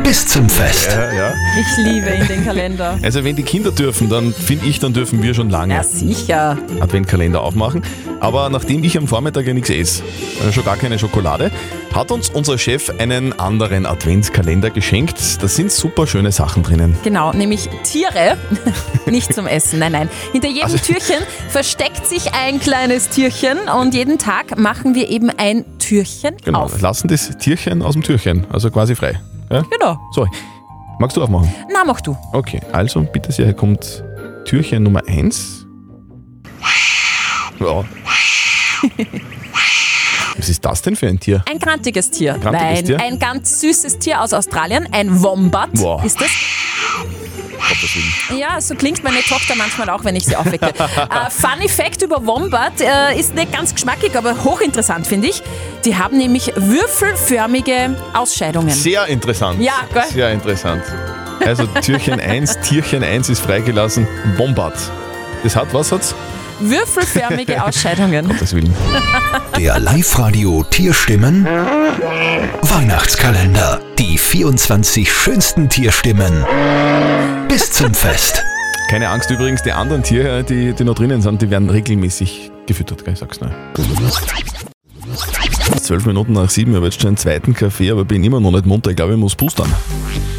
bis 0.03 0.27
zum 0.27 0.49
Fest. 0.49 0.89
Ja, 0.91 1.13
ja. 1.13 1.33
Ich 1.61 1.77
liebe 1.85 2.09
in 2.09 2.27
den 2.27 2.45
Kalender. 2.45 2.99
Also 3.03 3.23
wenn 3.23 3.37
die 3.37 3.45
Kinder 3.45 3.71
dürfen, 3.71 4.09
dann 4.09 4.35
finde 4.35 4.67
ich, 4.67 4.81
dann 4.81 4.93
dürfen 4.93 5.23
wir 5.23 5.35
schon 5.35 5.51
lange 5.51 5.75
Ja, 5.75 5.85
sicher. 5.85 6.59
Adventkalender 6.81 7.43
aufmachen. 7.43 7.83
Aber 8.19 8.49
nachdem 8.51 8.83
ich 8.83 8.99
am 8.99 9.07
Vormittag 9.07 9.47
ja 9.47 9.55
nichts 9.55 9.71
esse, 9.71 10.03
äh, 10.49 10.53
schon 10.53 10.65
gar 10.65 10.77
keine 10.77 10.99
Schokolade, 10.99 11.53
hat 11.95 12.11
uns 12.13 12.31
unser 12.31 12.57
Chef 12.57 12.91
einen 12.99 13.39
anderen 13.39 13.85
Adventskalender 13.87 14.71
geschenkt. 14.71 15.43
Da 15.43 15.49
sind 15.49 15.73
super 15.73 16.07
schöne 16.07 16.31
Sachen 16.33 16.63
drinnen. 16.63 16.97
Genau, 17.03 17.33
nämlich 17.33 17.69
Tiere, 17.83 18.37
nicht 19.07 19.35
zum 19.35 19.47
Essen, 19.47 19.81
nein, 19.81 19.93
nein. 19.93 20.09
Hinter 20.33 20.49
jedem 20.49 20.65
Also- 20.65 20.79
Türchen 20.79 21.17
versteckt 21.49 22.07
sich 22.07 22.33
ein 22.33 22.61
kleines 22.61 23.09
Türchen 23.11 23.59
und 23.81 23.95
jeden 23.95 24.19
Tag 24.19 24.57
machen 24.59 24.95
wir 24.95 25.09
eben 25.09 25.31
ein 25.31 25.65
Türchen 25.79 26.37
Genau, 26.45 26.63
auf. 26.65 26.81
lassen 26.81 27.09
das 27.09 27.37
Tierchen 27.39 27.83
aus 27.83 27.95
dem 27.95 28.03
Türchen, 28.03 28.47
also 28.51 28.71
quasi 28.71 28.95
frei. 28.95 29.21
Ja? 29.51 29.63
Genau. 29.63 29.99
So, 30.15 30.27
magst 31.01 31.17
du 31.17 31.23
aufmachen? 31.23 31.53
Na, 31.73 31.83
mach 31.85 32.01
du. 32.01 32.17
Okay, 32.33 32.61
also 32.73 33.03
bitte 33.03 33.33
sehr, 33.33 33.47
hier 33.47 33.55
kommt 33.55 34.05
Türchen 34.45 34.85
Nummer 34.85 35.03
1. 35.07 35.67
Ja. 37.59 37.85
Was 40.41 40.49
ist 40.49 40.65
das 40.65 40.81
denn 40.81 40.97
für 40.97 41.07
ein 41.07 41.21
Tier? 41.21 41.45
Ein 41.51 41.59
grantiges 41.59 42.11
Tier. 42.11 42.39
Grantiges 42.41 42.75
Nein, 42.75 42.85
Tier? 42.87 43.01
ein 43.01 43.19
ganz 43.19 43.61
süßes 43.61 43.99
Tier 43.99 44.23
aus 44.23 44.33
Australien, 44.33 44.89
ein 44.91 45.23
Wombat 45.23 45.75
Boah. 45.75 46.03
ist 46.03 46.19
das. 46.19 46.31
Ja, 48.37 48.59
so 48.59 48.75
klingt 48.75 49.05
meine 49.05 49.21
Tochter 49.21 49.55
manchmal 49.55 49.91
auch, 49.91 50.03
wenn 50.03 50.17
ich 50.17 50.25
sie 50.25 50.35
aufwecke. 50.35 50.67
äh, 50.77 51.31
Funny 51.31 51.69
Fact 51.69 52.01
über 52.03 52.27
Wombat 52.27 52.81
äh, 52.81 53.21
ist 53.21 53.35
nicht 53.35 53.53
ganz 53.53 53.75
geschmackig, 53.75 54.17
aber 54.17 54.43
hochinteressant, 54.43 55.07
finde 55.07 55.29
ich. 55.29 55.43
Die 55.85 55.95
haben 55.95 56.17
nämlich 56.17 56.53
würfelförmige 56.57 57.95
Ausscheidungen. 58.15 58.71
Sehr 58.71 59.07
interessant. 59.07 59.61
Ja, 59.61 59.75
gell? 59.93 60.05
Sehr 60.11 60.33
interessant. 60.33 60.83
Also 61.45 61.67
Türchen 61.67 62.19
1, 62.19 62.61
Tierchen 62.61 63.05
1 63.05 63.29
ist 63.29 63.41
freigelassen. 63.41 64.09
Bombat. 64.39 64.75
Das 65.43 65.55
hat, 65.55 65.73
was 65.75 65.93
hat's? 65.93 66.15
Würfelförmige 66.61 67.63
Ausscheidungen. 67.65 68.29
Gottes 68.29 68.55
Willen. 68.55 68.75
Der 69.59 69.79
Live-Radio 69.79 70.65
Tierstimmen 70.71 71.45
Weihnachtskalender. 72.63 73.81
Die 73.99 74.19
24 74.19 75.13
schönsten 75.13 75.69
Tierstimmen 75.69 76.45
bis 77.49 77.71
zum 77.73 77.93
Fest. 77.95 78.43
Keine 78.91 79.09
Angst 79.09 79.31
übrigens, 79.31 79.63
die 79.63 79.73
anderen 79.73 80.03
Tiere, 80.03 80.43
die, 80.45 80.73
die 80.73 80.85
noch 80.85 80.95
drinnen 80.95 81.23
sind, 81.23 81.41
die 81.43 81.51
werden 81.51 81.71
regelmäßig 81.71 82.51
gefüttert, 82.67 83.05
gell? 83.05 83.15
ich 83.15 83.21
sag's 83.21 83.41
nur. 83.41 83.51
Zwölf 85.81 86.05
Minuten 86.07 86.33
nach 86.33 86.51
sieben, 86.51 86.73
ich 86.73 86.77
habe 86.77 86.87
jetzt 86.87 87.01
schon 87.01 87.09
einen 87.09 87.17
zweiten 87.17 87.55
Kaffee, 87.55 87.91
aber 87.91 88.05
bin 88.05 88.23
immer 88.25 88.41
noch 88.41 88.51
nicht 88.51 88.67
munter. 88.67 88.91
Ich 88.91 88.97
glaube, 88.97 89.13
ich 89.13 89.19
muss 89.19 89.35
boostern. 89.35 89.73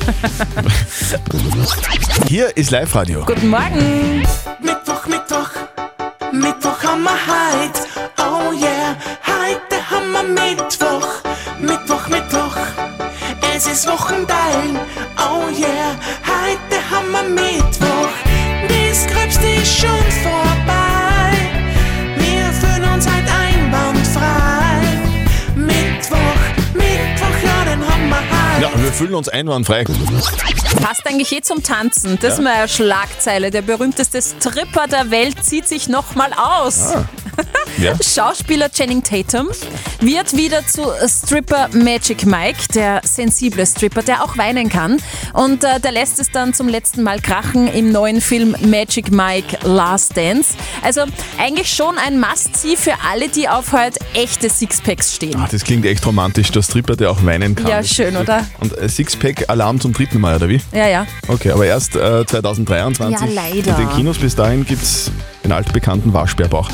Hier 2.28 2.56
ist 2.58 2.72
Live-Radio. 2.72 3.24
Guten 3.26 3.50
Morgen. 3.50 4.24
Mittwoch, 4.62 5.06
Mittwoch, 5.08 5.21
Mittwoch 6.42 6.84
haben 6.84 7.04
wir 7.04 7.12
heut. 7.12 7.78
Oh 8.18 8.52
yeah, 8.52 8.96
heute 9.28 9.78
haben 9.92 10.12
wir 10.12 10.24
Mittwoch. 10.24 11.22
Mittwoch, 11.60 12.08
Mittwoch, 12.08 12.58
es 13.56 13.68
ist 13.68 13.88
Wochenteil. 13.88 14.80
Wir 28.92 28.98
fühlen 28.98 29.16
uns 29.16 29.30
einwandfrei. 29.30 29.86
Passt 30.84 31.08
eigentlich 31.08 31.32
eh 31.32 31.42
zum 31.42 31.64
Tanzen. 31.64 32.20
Das 32.22 32.34
ist 32.34 32.38
Ja. 32.40 32.44
mal 32.44 32.54
eine 32.56 32.68
Schlagzeile. 32.68 33.50
Der 33.50 33.62
berühmteste 33.62 34.22
Stripper 34.22 34.88
der 34.88 35.10
Welt 35.12 35.44
zieht 35.46 35.66
sich 35.68 35.88
nochmal 35.88 36.32
aus. 36.34 36.92
Ah. 36.94 37.06
Ja. 37.78 37.96
Schauspieler 38.02 38.70
Channing 38.70 39.04
Tatum 39.04 39.48
wird 40.00 40.36
wieder 40.36 40.66
zu 40.68 40.84
Stripper 41.08 41.70
Magic 41.74 42.26
Mike, 42.26 42.60
der 42.74 43.02
sensible 43.04 43.66
Stripper, 43.66 44.04
der 44.04 44.24
auch 44.24 44.38
weinen 44.38 44.70
kann. 44.70 44.98
Und 45.34 45.64
äh, 45.64 45.80
der 45.80 45.92
lässt 45.92 46.20
es 46.20 46.32
dann 46.32 46.54
zum 46.54 46.68
letzten 46.68 47.04
Mal 47.04 47.20
krachen 47.22 47.68
im 47.68 47.92
neuen 47.92 48.22
Film 48.22 48.56
Magic 48.62 49.12
Mike 49.12 49.58
Last 49.64 50.16
Dance. 50.18 50.56
Also 50.82 51.02
eigentlich 51.40 51.72
schon 51.72 51.98
ein 51.98 52.20
Must-See 52.20 52.76
für 52.76 52.94
alle, 53.10 53.30
die 53.30 53.48
auf 53.48 53.72
halt 53.72 53.98
echte 54.14 54.50
Sixpacks 54.50 55.16
stehen. 55.16 55.36
Ah, 55.38 55.48
das 55.50 55.64
klingt 55.64 55.86
echt 55.86 56.06
romantisch, 56.06 56.52
der 56.52 56.62
Stripper, 56.62 56.96
der 56.96 57.12
auch 57.12 57.24
weinen 57.26 57.56
kann. 57.56 57.68
Ja, 57.68 57.84
schön, 57.84 58.16
oder? 58.18 58.46
Und 58.60 58.78
äh, 58.78 58.90
Sixpack-Alarm 58.90 59.80
zum 59.80 59.94
dritten 59.94 60.20
Mal, 60.20 60.36
oder 60.36 60.50
wie? 60.50 60.62
Ja, 60.74 60.88
ja. 60.88 61.08
Okay, 61.28 61.52
aber 61.52 61.66
erst 61.66 61.96
äh, 61.96 62.26
2023. 62.26 63.20
Ja, 63.20 63.34
leider. 63.34 63.78
In 63.78 63.88
den 63.88 63.96
Kinos 63.96 64.18
bis 64.18 64.36
dahin 64.36 64.66
gibt's 64.66 65.12
den 65.44 65.52
altbekannten 65.52 66.14
Waschbärbauch. 66.14 66.70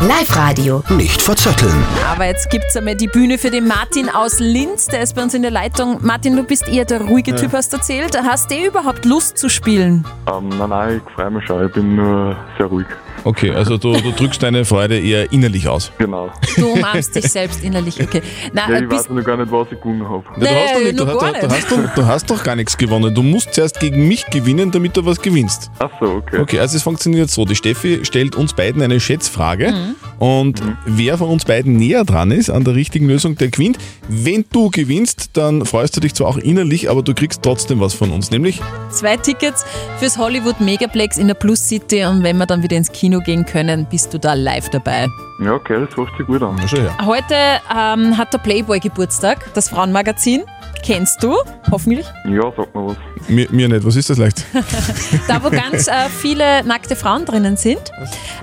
Live-Radio. 0.00 0.82
Nicht 0.90 1.20
verzetteln. 1.22 1.74
Aber 2.12 2.26
jetzt 2.26 2.50
gibt 2.50 2.64
es 2.68 2.76
einmal 2.76 2.94
die 2.94 3.06
Bühne 3.08 3.38
für 3.38 3.50
den 3.50 3.66
Martin 3.66 4.08
aus 4.08 4.38
Linz. 4.38 4.86
Der 4.86 5.00
ist 5.02 5.14
bei 5.14 5.22
uns 5.22 5.34
in 5.34 5.42
der 5.42 5.50
Leitung. 5.50 5.98
Martin, 6.02 6.36
du 6.36 6.44
bist 6.44 6.68
eher 6.68 6.84
der 6.84 7.00
ruhige 7.02 7.32
Ja. 7.32 7.36
Typ, 7.36 7.52
hast 7.52 7.72
du 7.72 7.78
erzählt. 7.78 8.16
Hast 8.22 8.50
du 8.50 8.54
überhaupt 8.66 9.04
Lust 9.04 9.38
zu 9.38 9.48
spielen? 9.48 10.04
Ähm, 10.32 10.50
nein, 10.50 10.68
nein, 10.68 11.02
ich 11.06 11.12
freue 11.14 11.30
mich 11.30 11.44
schon. 11.46 11.66
Ich 11.66 11.72
bin 11.72 11.96
nur 11.96 12.36
sehr 12.56 12.66
ruhig. 12.66 12.86
Okay, 13.24 13.50
also 13.50 13.76
du, 13.76 13.94
du 13.94 14.12
drückst 14.12 14.40
deine 14.42 14.64
Freude 14.64 14.98
eher 14.98 15.32
innerlich 15.32 15.66
aus. 15.66 15.90
Genau. 15.98 16.30
Du 16.56 16.68
umarmst 16.68 17.16
dich 17.16 17.28
selbst 17.30 17.64
innerlich. 17.64 18.00
Okay. 18.00 18.22
Na, 18.52 18.70
ja, 18.70 18.76
äh, 18.76 18.84
ich 18.84 18.90
weiß 18.90 19.10
noch 19.10 19.24
gar 19.24 19.36
nicht, 19.36 19.50
was 19.50 19.66
ich 19.72 19.80
gewonnen 19.80 20.08
habe. 20.08 20.22
Ja, 20.36 20.46
du, 20.46 20.46
hast 20.46 20.74
doch 20.74 20.78
Nee, 20.78 20.84
nicht, 20.84 21.00
du, 21.00 21.06
hast, 21.06 21.18
gar 21.20 21.32
du, 21.32 21.50
hast 21.50 21.70
doch, 21.70 21.94
du 21.94 22.06
hast 22.06 22.30
doch 22.30 22.42
gar 22.44 22.56
nichts 22.56 22.76
gewonnen. 22.78 23.12
Du 23.12 23.22
musst 23.22 23.52
zuerst 23.54 23.80
gegen 23.80 24.06
mich 24.06 24.24
gewinnen, 24.26 24.70
damit 24.70 24.96
du 24.96 25.04
was 25.04 25.20
gewinnst. 25.20 25.70
Ach 25.80 25.90
so, 26.00 26.06
okay. 26.06 26.38
Okay, 26.38 26.60
also 26.60 26.76
es 26.76 26.82
funktioniert 26.84 27.28
so. 27.28 27.37
So, 27.38 27.44
die 27.44 27.54
Steffi 27.54 28.00
stellt 28.02 28.34
uns 28.34 28.52
beiden 28.52 28.82
eine 28.82 28.98
Schätzfrage 28.98 29.70
Mhm. 29.70 29.94
und 30.18 30.60
wer 30.86 31.16
von 31.18 31.28
uns 31.28 31.44
beiden 31.44 31.76
näher 31.76 32.04
dran 32.04 32.32
ist 32.32 32.50
an 32.50 32.64
der 32.64 32.74
richtigen 32.74 33.06
Lösung, 33.06 33.36
der 33.36 33.48
gewinnt. 33.48 33.78
Wenn 34.08 34.44
du 34.52 34.70
gewinnst, 34.70 35.30
dann 35.34 35.64
freust 35.64 35.96
du 35.96 36.00
dich 36.00 36.14
zwar 36.14 36.26
auch 36.26 36.36
innerlich, 36.38 36.90
aber 36.90 37.02
du 37.02 37.14
kriegst 37.14 37.42
trotzdem 37.42 37.78
was 37.80 37.94
von 37.94 38.10
uns, 38.10 38.32
nämlich 38.32 38.60
Zwei 38.90 39.16
Tickets 39.16 39.64
fürs 39.98 40.18
Hollywood 40.18 40.60
Megaplex 40.60 41.16
in 41.18 41.28
der 41.28 41.34
Plus 41.34 41.68
City 41.68 42.04
und 42.06 42.24
wenn 42.24 42.38
wir 42.38 42.46
dann 42.46 42.62
wieder 42.64 42.76
ins 42.76 42.90
Kino 42.90 43.20
gehen 43.20 43.46
können, 43.46 43.86
bist 43.88 44.12
du 44.12 44.18
da 44.18 44.34
live 44.34 44.68
dabei. 44.70 45.06
Ja, 45.44 45.52
okay, 45.52 45.86
das 45.86 45.96
hört 45.96 46.08
sich 46.18 46.26
gut 46.26 46.42
an. 46.42 46.60
Heute 47.06 47.34
ähm, 47.72 48.18
hat 48.18 48.32
der 48.32 48.38
Playboy 48.38 48.80
Geburtstag, 48.80 49.54
das 49.54 49.68
Frauenmagazin. 49.68 50.42
Kennst 50.82 51.22
du, 51.22 51.36
hoffentlich. 51.70 52.06
Ja, 52.24 52.52
sag 52.56 52.74
mal 52.74 52.88
was. 52.88 52.96
Mir, 53.28 53.46
mir 53.50 53.68
nicht, 53.68 53.84
was 53.84 53.96
ist 53.96 54.08
das 54.10 54.18
leicht? 54.18 54.44
Da, 55.28 55.42
wo 55.42 55.50
ganz 55.50 55.86
äh, 55.88 56.08
viele 56.20 56.64
nackte 56.64 56.96
Frauen 56.96 57.24
drinnen 57.24 57.56
sind. 57.56 57.80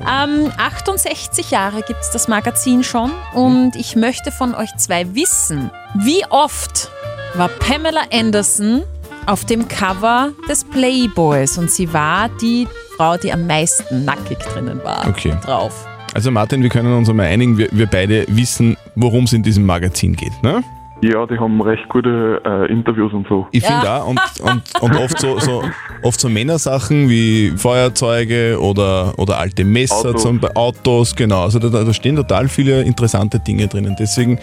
Ähm, 0.01 0.51
68 0.57 1.49
Jahre 1.51 1.81
gibt 1.81 1.99
es 2.01 2.11
das 2.11 2.27
Magazin 2.27 2.83
schon 2.83 3.11
und 3.33 3.75
ich 3.75 3.95
möchte 3.95 4.31
von 4.31 4.53
euch 4.53 4.69
zwei 4.77 5.15
wissen, 5.15 5.71
wie 6.03 6.23
oft 6.29 6.89
war 7.35 7.47
Pamela 7.49 8.01
Anderson 8.13 8.83
auf 9.25 9.45
dem 9.45 9.67
Cover 9.67 10.31
des 10.47 10.63
Playboys 10.63 11.57
und 11.57 11.71
sie 11.71 11.91
war 11.91 12.29
die 12.41 12.67
Frau, 12.97 13.17
die 13.17 13.33
am 13.33 13.47
meisten 13.47 14.05
nackig 14.05 14.37
drinnen 14.39 14.79
war 14.83 15.07
Okay. 15.07 15.35
drauf. 15.43 15.87
Also 16.13 16.31
Martin, 16.31 16.61
wir 16.61 16.69
können 16.69 16.93
uns 16.95 17.09
einmal 17.09 17.25
einigen, 17.25 17.57
wir, 17.57 17.67
wir 17.71 17.87
beide 17.87 18.25
wissen, 18.29 18.77
worum 18.95 19.23
es 19.25 19.33
in 19.33 19.43
diesem 19.43 19.65
Magazin 19.65 20.15
geht. 20.15 20.31
Ne? 20.43 20.63
Ja, 21.01 21.25
die 21.25 21.37
haben 21.37 21.61
recht 21.61 21.87
gute 21.89 22.41
äh, 22.45 22.71
Interviews 22.71 23.11
und 23.13 23.27
so. 23.27 23.47
Ich 23.51 23.65
finde 23.65 23.91
auch, 23.91 24.07
und, 24.07 24.19
und, 24.41 24.81
und 24.81 24.95
oft, 24.97 25.19
so, 25.19 25.37
so, 25.39 25.61
oft 26.01 26.19
so 26.19 26.29
Männersachen 26.29 27.09
wie 27.09 27.51
Feuerzeuge 27.55 28.57
oder, 28.59 29.13
oder 29.17 29.37
alte 29.37 29.65
Messer, 29.65 30.09
Autos. 30.09 30.21
zum 30.23 30.39
Autos, 30.55 31.15
genau. 31.15 31.43
Also 31.43 31.59
da, 31.59 31.69
da 31.69 31.93
stehen 31.93 32.15
total 32.15 32.47
viele 32.47 32.81
interessante 32.81 33.39
Dinge 33.39 33.67
drinnen. 33.67 33.95
Deswegen 33.99 34.39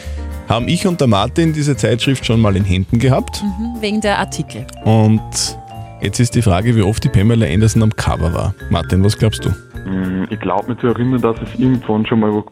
haben 0.48 0.68
ich 0.68 0.86
und 0.86 1.00
der 1.00 1.08
Martin 1.08 1.52
diese 1.52 1.76
Zeitschrift 1.76 2.24
schon 2.26 2.40
mal 2.40 2.54
in 2.54 2.64
Händen 2.64 2.98
gehabt. 2.98 3.42
Mhm, 3.42 3.80
wegen 3.80 4.00
der 4.00 4.18
Artikel. 4.18 4.66
Und 4.84 5.20
jetzt 6.02 6.20
ist 6.20 6.34
die 6.34 6.42
Frage, 6.42 6.76
wie 6.76 6.82
oft 6.82 7.02
die 7.02 7.08
Pamela 7.08 7.46
Anderson 7.46 7.82
am 7.82 7.96
Cover 7.96 8.32
war. 8.34 8.54
Martin, 8.70 9.02
was 9.02 9.16
glaubst 9.16 9.44
du? 9.44 9.50
Mm, 9.88 10.26
Ich 10.30 10.38
glaube 10.40 10.70
mich 10.70 10.80
zu 10.80 10.88
erinnern, 10.88 11.20
dass 11.22 11.36
ich 11.42 11.54
es 11.54 11.60
irgendwann 11.60 12.04
schon 12.06 12.20
mal 12.20 12.32
wo, 12.32 12.44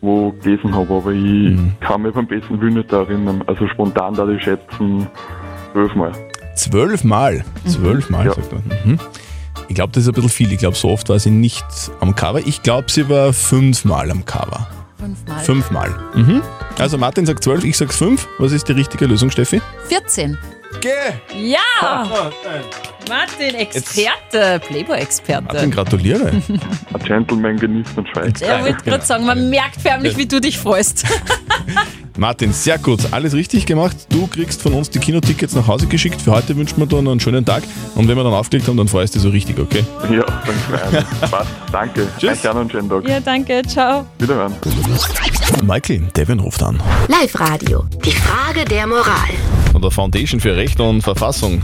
wo 0.00 0.30
gelesen 0.32 0.74
habe, 0.74 0.94
aber 0.94 1.10
ich 1.12 1.22
Mhm. 1.22 1.72
kann 1.80 2.02
mich 2.02 2.12
beim 2.14 2.26
besten 2.26 2.60
Willen 2.60 2.74
nicht 2.74 2.92
erinnern. 2.92 3.42
Also 3.46 3.66
spontan 3.68 4.14
da 4.14 4.28
ich 4.28 4.42
schätzen, 4.42 5.06
zwölfmal. 5.72 6.12
Zwölfmal. 6.54 7.44
Zwölfmal, 7.66 8.26
Ja. 8.26 8.34
sagt 8.34 8.52
er. 8.52 8.86
Mhm. 8.86 8.98
Ich 9.68 9.74
glaube, 9.74 9.92
das 9.92 10.02
ist 10.04 10.08
ein 10.08 10.14
bisschen 10.14 10.30
viel. 10.30 10.52
Ich 10.52 10.58
glaube, 10.58 10.76
so 10.76 10.88
oft 10.90 11.08
war 11.08 11.18
sie 11.18 11.30
nicht 11.30 11.64
am 12.00 12.14
Cover. 12.14 12.40
Ich 12.44 12.62
glaube, 12.62 12.90
sie 12.90 13.08
war 13.08 13.32
fünfmal 13.32 14.10
am 14.10 14.24
Cover. 14.24 14.66
Fünfmal. 14.98 15.38
Fünfmal. 15.44 15.90
Mhm. 16.14 16.42
Also 16.78 16.96
Martin 16.98 17.26
sagt 17.26 17.44
zwölf, 17.44 17.64
ich 17.64 17.76
sag's 17.76 17.96
fünf. 17.96 18.26
Was 18.38 18.52
ist 18.52 18.68
die 18.68 18.72
richtige 18.72 19.06
Lösung, 19.06 19.30
Steffi? 19.30 19.60
14. 19.88 20.36
Geh! 20.80 20.90
Ja! 21.34 22.04
Martin, 23.08 23.54
Experte, 23.54 24.60
Playboy-Experte. 24.68 25.44
Martin, 25.44 25.70
gratuliere. 25.70 26.30
Ein 26.92 27.02
Gentleman 27.04 27.56
genießt 27.56 27.96
und 27.96 28.08
schweigt. 28.08 28.42
Er 28.42 28.62
wollte 28.62 28.84
gerade 28.84 29.04
sagen, 29.04 29.24
man 29.24 29.48
merkt 29.48 29.80
förmlich, 29.80 30.16
wie 30.16 30.26
du 30.26 30.40
dich 30.40 30.58
freust. 30.58 31.06
Martin, 32.18 32.52
sehr 32.52 32.78
gut. 32.78 33.00
Alles 33.12 33.32
richtig 33.32 33.64
gemacht. 33.64 33.96
Du 34.10 34.26
kriegst 34.26 34.60
von 34.60 34.74
uns 34.74 34.90
die 34.90 34.98
Kinotickets 34.98 35.54
nach 35.54 35.66
Hause 35.68 35.86
geschickt. 35.86 36.20
Für 36.20 36.32
heute 36.32 36.56
wünschen 36.56 36.76
wir 36.78 36.86
dir 36.86 37.00
noch 37.00 37.12
einen 37.12 37.20
schönen 37.20 37.44
Tag. 37.44 37.62
Und 37.94 38.08
wenn 38.08 38.16
wir 38.16 38.24
dann 38.24 38.34
aufgelegt 38.34 38.66
haben, 38.66 38.76
dann 38.76 38.88
freust 38.88 39.14
du 39.14 39.18
dich 39.18 39.22
so 39.22 39.30
richtig, 39.30 39.58
okay? 39.58 39.84
Ja, 40.10 40.24
dann 40.24 40.80
freuen 40.80 40.92
wir. 40.92 41.28
Passt. 41.28 41.50
Danke. 41.72 42.08
Tschüss. 42.18 42.32
Euch 42.32 42.48
auch 42.48 42.54
noch 42.54 42.60
einen 42.62 42.70
schönen 42.70 42.90
Tag. 42.90 43.08
Ja, 43.08 43.20
danke, 43.20 43.62
ciao. 43.66 44.04
Wiederhören. 44.18 44.52
Michael, 45.64 46.00
Devin 46.16 46.40
ruft 46.40 46.62
an. 46.62 46.82
Live-Radio. 47.06 47.84
Die 48.04 48.12
Frage 48.12 48.64
der 48.64 48.86
Moral. 48.86 49.30
Von 49.70 49.82
der 49.82 49.90
Foundation 49.90 50.40
für 50.40 50.56
Recht 50.58 50.80
und 50.80 51.02
Verfassung. 51.02 51.62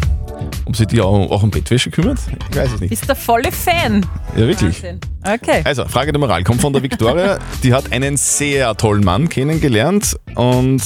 Ob 0.66 0.76
sie 0.76 0.86
dich 0.86 1.00
auch, 1.00 1.28
auch 1.28 1.42
um 1.42 1.50
Bettwäsche 1.50 1.90
kümmert? 1.90 2.20
Ich 2.48 2.56
weiß 2.56 2.74
es 2.74 2.80
nicht. 2.80 2.90
Bist 2.90 3.08
der 3.08 3.16
volle 3.16 3.50
Fan. 3.50 4.06
Ja, 4.36 4.46
wirklich. 4.46 4.84
Wahnsinn. 4.84 5.00
Okay. 5.24 5.62
Also, 5.64 5.84
Frage 5.86 6.12
der 6.12 6.20
Moral 6.20 6.44
kommt 6.44 6.60
von 6.60 6.72
der 6.72 6.80
Viktoria. 6.80 7.40
Die 7.64 7.74
hat 7.74 7.90
einen 7.90 8.16
sehr 8.16 8.72
tollen 8.76 9.02
Mann 9.02 9.28
kennengelernt 9.28 10.16
und 10.36 10.80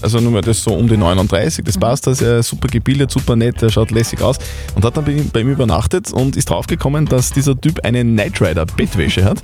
also 0.00 0.20
nur 0.20 0.32
mal 0.32 0.40
das 0.40 0.62
so 0.62 0.72
um 0.72 0.88
die 0.88 0.96
39, 0.96 1.62
das 1.66 1.76
passt, 1.76 2.08
also 2.08 2.24
er 2.24 2.38
ist 2.38 2.48
super 2.48 2.68
gebildet, 2.68 3.10
super 3.10 3.36
nett, 3.36 3.62
er 3.62 3.68
schaut 3.68 3.90
lässig 3.90 4.22
aus 4.22 4.38
und 4.74 4.82
hat 4.82 4.96
dann 4.96 5.04
bei 5.04 5.12
ihm, 5.12 5.28
bei 5.28 5.40
ihm 5.40 5.50
übernachtet 5.50 6.10
und 6.14 6.36
ist 6.36 6.48
draufgekommen, 6.48 7.04
dass 7.04 7.30
dieser 7.30 7.60
Typ 7.60 7.84
eine 7.84 8.02
Knight 8.02 8.40
Rider 8.40 8.64
Bettwäsche 8.64 9.24
hat. 9.24 9.42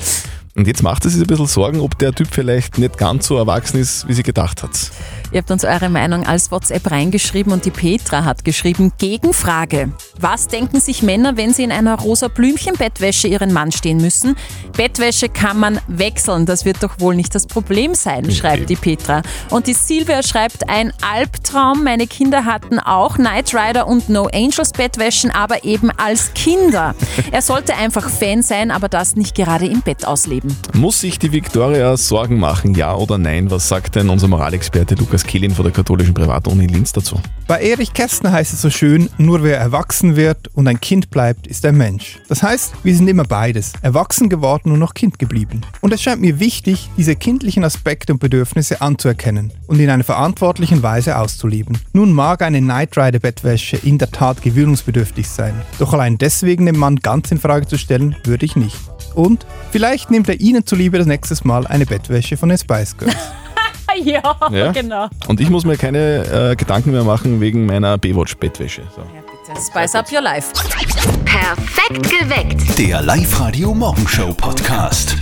Und 0.57 0.67
jetzt 0.67 0.83
macht 0.83 1.05
er 1.05 1.11
sich 1.11 1.21
ein 1.21 1.27
bisschen 1.27 1.47
Sorgen, 1.47 1.81
ob 1.81 1.99
der 1.99 2.15
Typ 2.15 2.29
vielleicht 2.31 2.79
nicht 2.79 2.97
ganz 2.97 3.27
so 3.27 3.37
erwachsen 3.37 3.79
ist, 3.79 4.09
wie 4.09 4.15
sie 4.15 4.23
gedacht 4.23 4.63
hat. 4.63 4.91
Ihr 5.37 5.43
habt 5.43 5.51
uns 5.51 5.67
eure 5.67 5.91
Meinung 5.91 6.25
als 6.25 6.51
WhatsApp 6.51 6.91
reingeschrieben 6.91 7.53
und 7.53 7.67
die 7.67 7.71
Petra 7.71 8.25
hat 8.25 8.43
geschrieben, 8.43 8.93
Gegenfrage. 8.97 9.93
Was 10.19 10.49
denken 10.49 10.81
sich 10.81 11.03
Männer, 11.03 11.37
wenn 11.37 11.53
sie 11.53 11.63
in 11.63 11.73
einer 11.73 11.99
rosa 11.99 12.29
Blümchen-Bettwäsche 12.29 13.29
ihren 13.29 13.53
Mann 13.53 13.71
stehen 13.71 13.99
müssen? 13.99 14.35
Bettwäsche 14.79 15.29
kann 15.29 15.61
man 15.61 15.79
wechseln, 15.89 16.47
das 16.47 16.65
wird 16.65 16.83
doch 16.83 17.01
wohl 17.01 17.15
nicht 17.15 17.35
das 17.35 17.47
Problem 17.47 17.95
sein, 17.95 18.31
schreibt 18.31 18.71
die 18.71 18.77
Petra. 18.77 19.21
Und 19.51 19.67
die 19.67 19.75
Silvia 19.75 20.23
schreibt, 20.23 20.71
ein 20.71 20.91
Albtraum, 21.03 21.85
meine 21.85 22.07
Kinder 22.07 22.47
hatten 22.47 22.79
auch 22.79 23.17
Knight 23.17 23.55
Rider 23.55 23.87
und 23.89 24.09
No 24.09 24.31
Angels 24.33 24.73
Bettwäschen, 24.73 25.31
aber 25.31 25.65
eben 25.65 25.91
als 25.91 26.33
Kinder. 26.33 26.95
Er 27.31 27.43
sollte 27.43 27.75
einfach 27.75 28.09
Fan 28.09 28.41
sein, 28.41 28.71
aber 28.71 28.89
das 28.89 29.17
nicht 29.17 29.35
gerade 29.35 29.67
im 29.67 29.83
Bett 29.83 30.07
ausleben. 30.07 30.57
Muss 30.73 31.01
sich 31.01 31.19
die 31.19 31.33
Viktoria 31.33 31.95
Sorgen 31.99 32.39
machen, 32.39 32.75
ja 32.75 32.95
oder 32.95 33.19
nein? 33.19 33.51
Was 33.51 33.69
sagt 33.69 33.97
denn 33.97 34.09
unser 34.09 34.29
Moralexperte 34.29 34.95
Lukas 34.95 35.26
Kehlin 35.27 35.51
von 35.51 35.65
der 35.65 35.73
katholischen 35.73 36.15
Privatuni 36.15 36.67
Linz 36.67 36.93
dazu? 36.93 37.21
Bei 37.47 37.61
Erich 37.61 37.93
Kästner 37.93 38.33
heißt 38.33 38.53
es 38.53 38.63
so 38.63 38.71
schön, 38.71 39.11
nur 39.19 39.43
wer 39.43 39.59
erwachsen 39.59 40.17
wird 40.17 40.49
und 40.55 40.67
ein 40.69 40.81
Kind 40.81 41.11
bleibt, 41.11 41.47
ist 41.47 41.65
ein 41.67 41.77
Mensch. 41.77 42.19
Das 42.29 42.43
heißt, 42.43 42.73
wir 42.83 42.97
sind 42.97 43.09
immer 43.09 43.25
beides, 43.25 43.73
erwachsen 43.83 44.29
geworden 44.29 44.73
und 44.73 44.79
noch 44.79 44.95
Kind 44.95 45.19
geblieben. 45.19 45.61
Und 45.81 45.93
es 45.93 46.03
scheint 46.03 46.21
mir 46.21 46.41
wichtig, 46.41 46.89
diese 46.97 47.17
kindlichen 47.17 47.65
Aspekte 47.65 48.13
und 48.13 48.19
Bedürfnisse 48.19 48.81
anzuerkennen 48.81 49.53
und 49.67 49.81
in 49.81 49.91
einer 49.91 50.05
verantwortlichen 50.05 50.83
Weise 50.83 51.19
auszuleben. 51.19 51.79
Nun 51.93 52.13
mag 52.13 52.43
eine 52.43 52.61
Night 52.61 52.97
Rider 52.97 53.19
Bettwäsche 53.19 53.77
in 53.77 53.99
der 53.99 54.11
Tat 54.11 54.43
gewöhnungsbedürftig 54.43 55.29
sein, 55.29 55.55
doch 55.79 55.93
allein 55.93 56.19
deswegen 56.19 56.67
den 56.67 56.79
Mann 56.79 56.97
ganz 56.97 57.31
in 57.31 57.39
Frage 57.39 57.67
zu 57.67 57.79
stellen, 57.79 58.17
würde 58.25 58.47
ich 58.47 58.57
nicht. 58.57 58.77
Und 59.15 59.47
vielleicht 59.73 60.11
nimmt 60.11 60.29
er 60.29 60.41
Ihnen 60.41 60.67
zuliebe 60.67 60.99
das 60.99 61.07
nächste 61.07 61.37
Mal 61.47 61.67
eine 61.67 61.87
Bettwäsche 61.87 62.37
von 62.37 62.51
den 62.51 62.59
Spice 62.59 62.97
Girls. 62.97 63.17
ja, 64.05 64.37
Ja? 64.51 64.73
genau. 64.73 65.09
Und 65.29 65.41
ich 65.41 65.51
muss 65.51 65.65
mir 65.65 65.77
keine 65.77 66.51
äh, 66.53 66.57
Gedanken 66.57 66.93
mehr 66.93 67.05
machen 67.05 67.41
wegen 67.41 67.67
meiner 67.67 67.99
Baywatch-Bettwäsche. 67.99 68.83
So. 68.95 69.03
Spice 69.61 69.95
up 69.95 70.11
your 70.13 70.21
life. 70.23 70.53
Perfekt 71.25 72.11
geweckt. 72.11 72.79
Der 72.79 73.03
Live-Radio 73.03 73.73
Morgenshow 73.75 74.33
Podcast. 74.35 75.17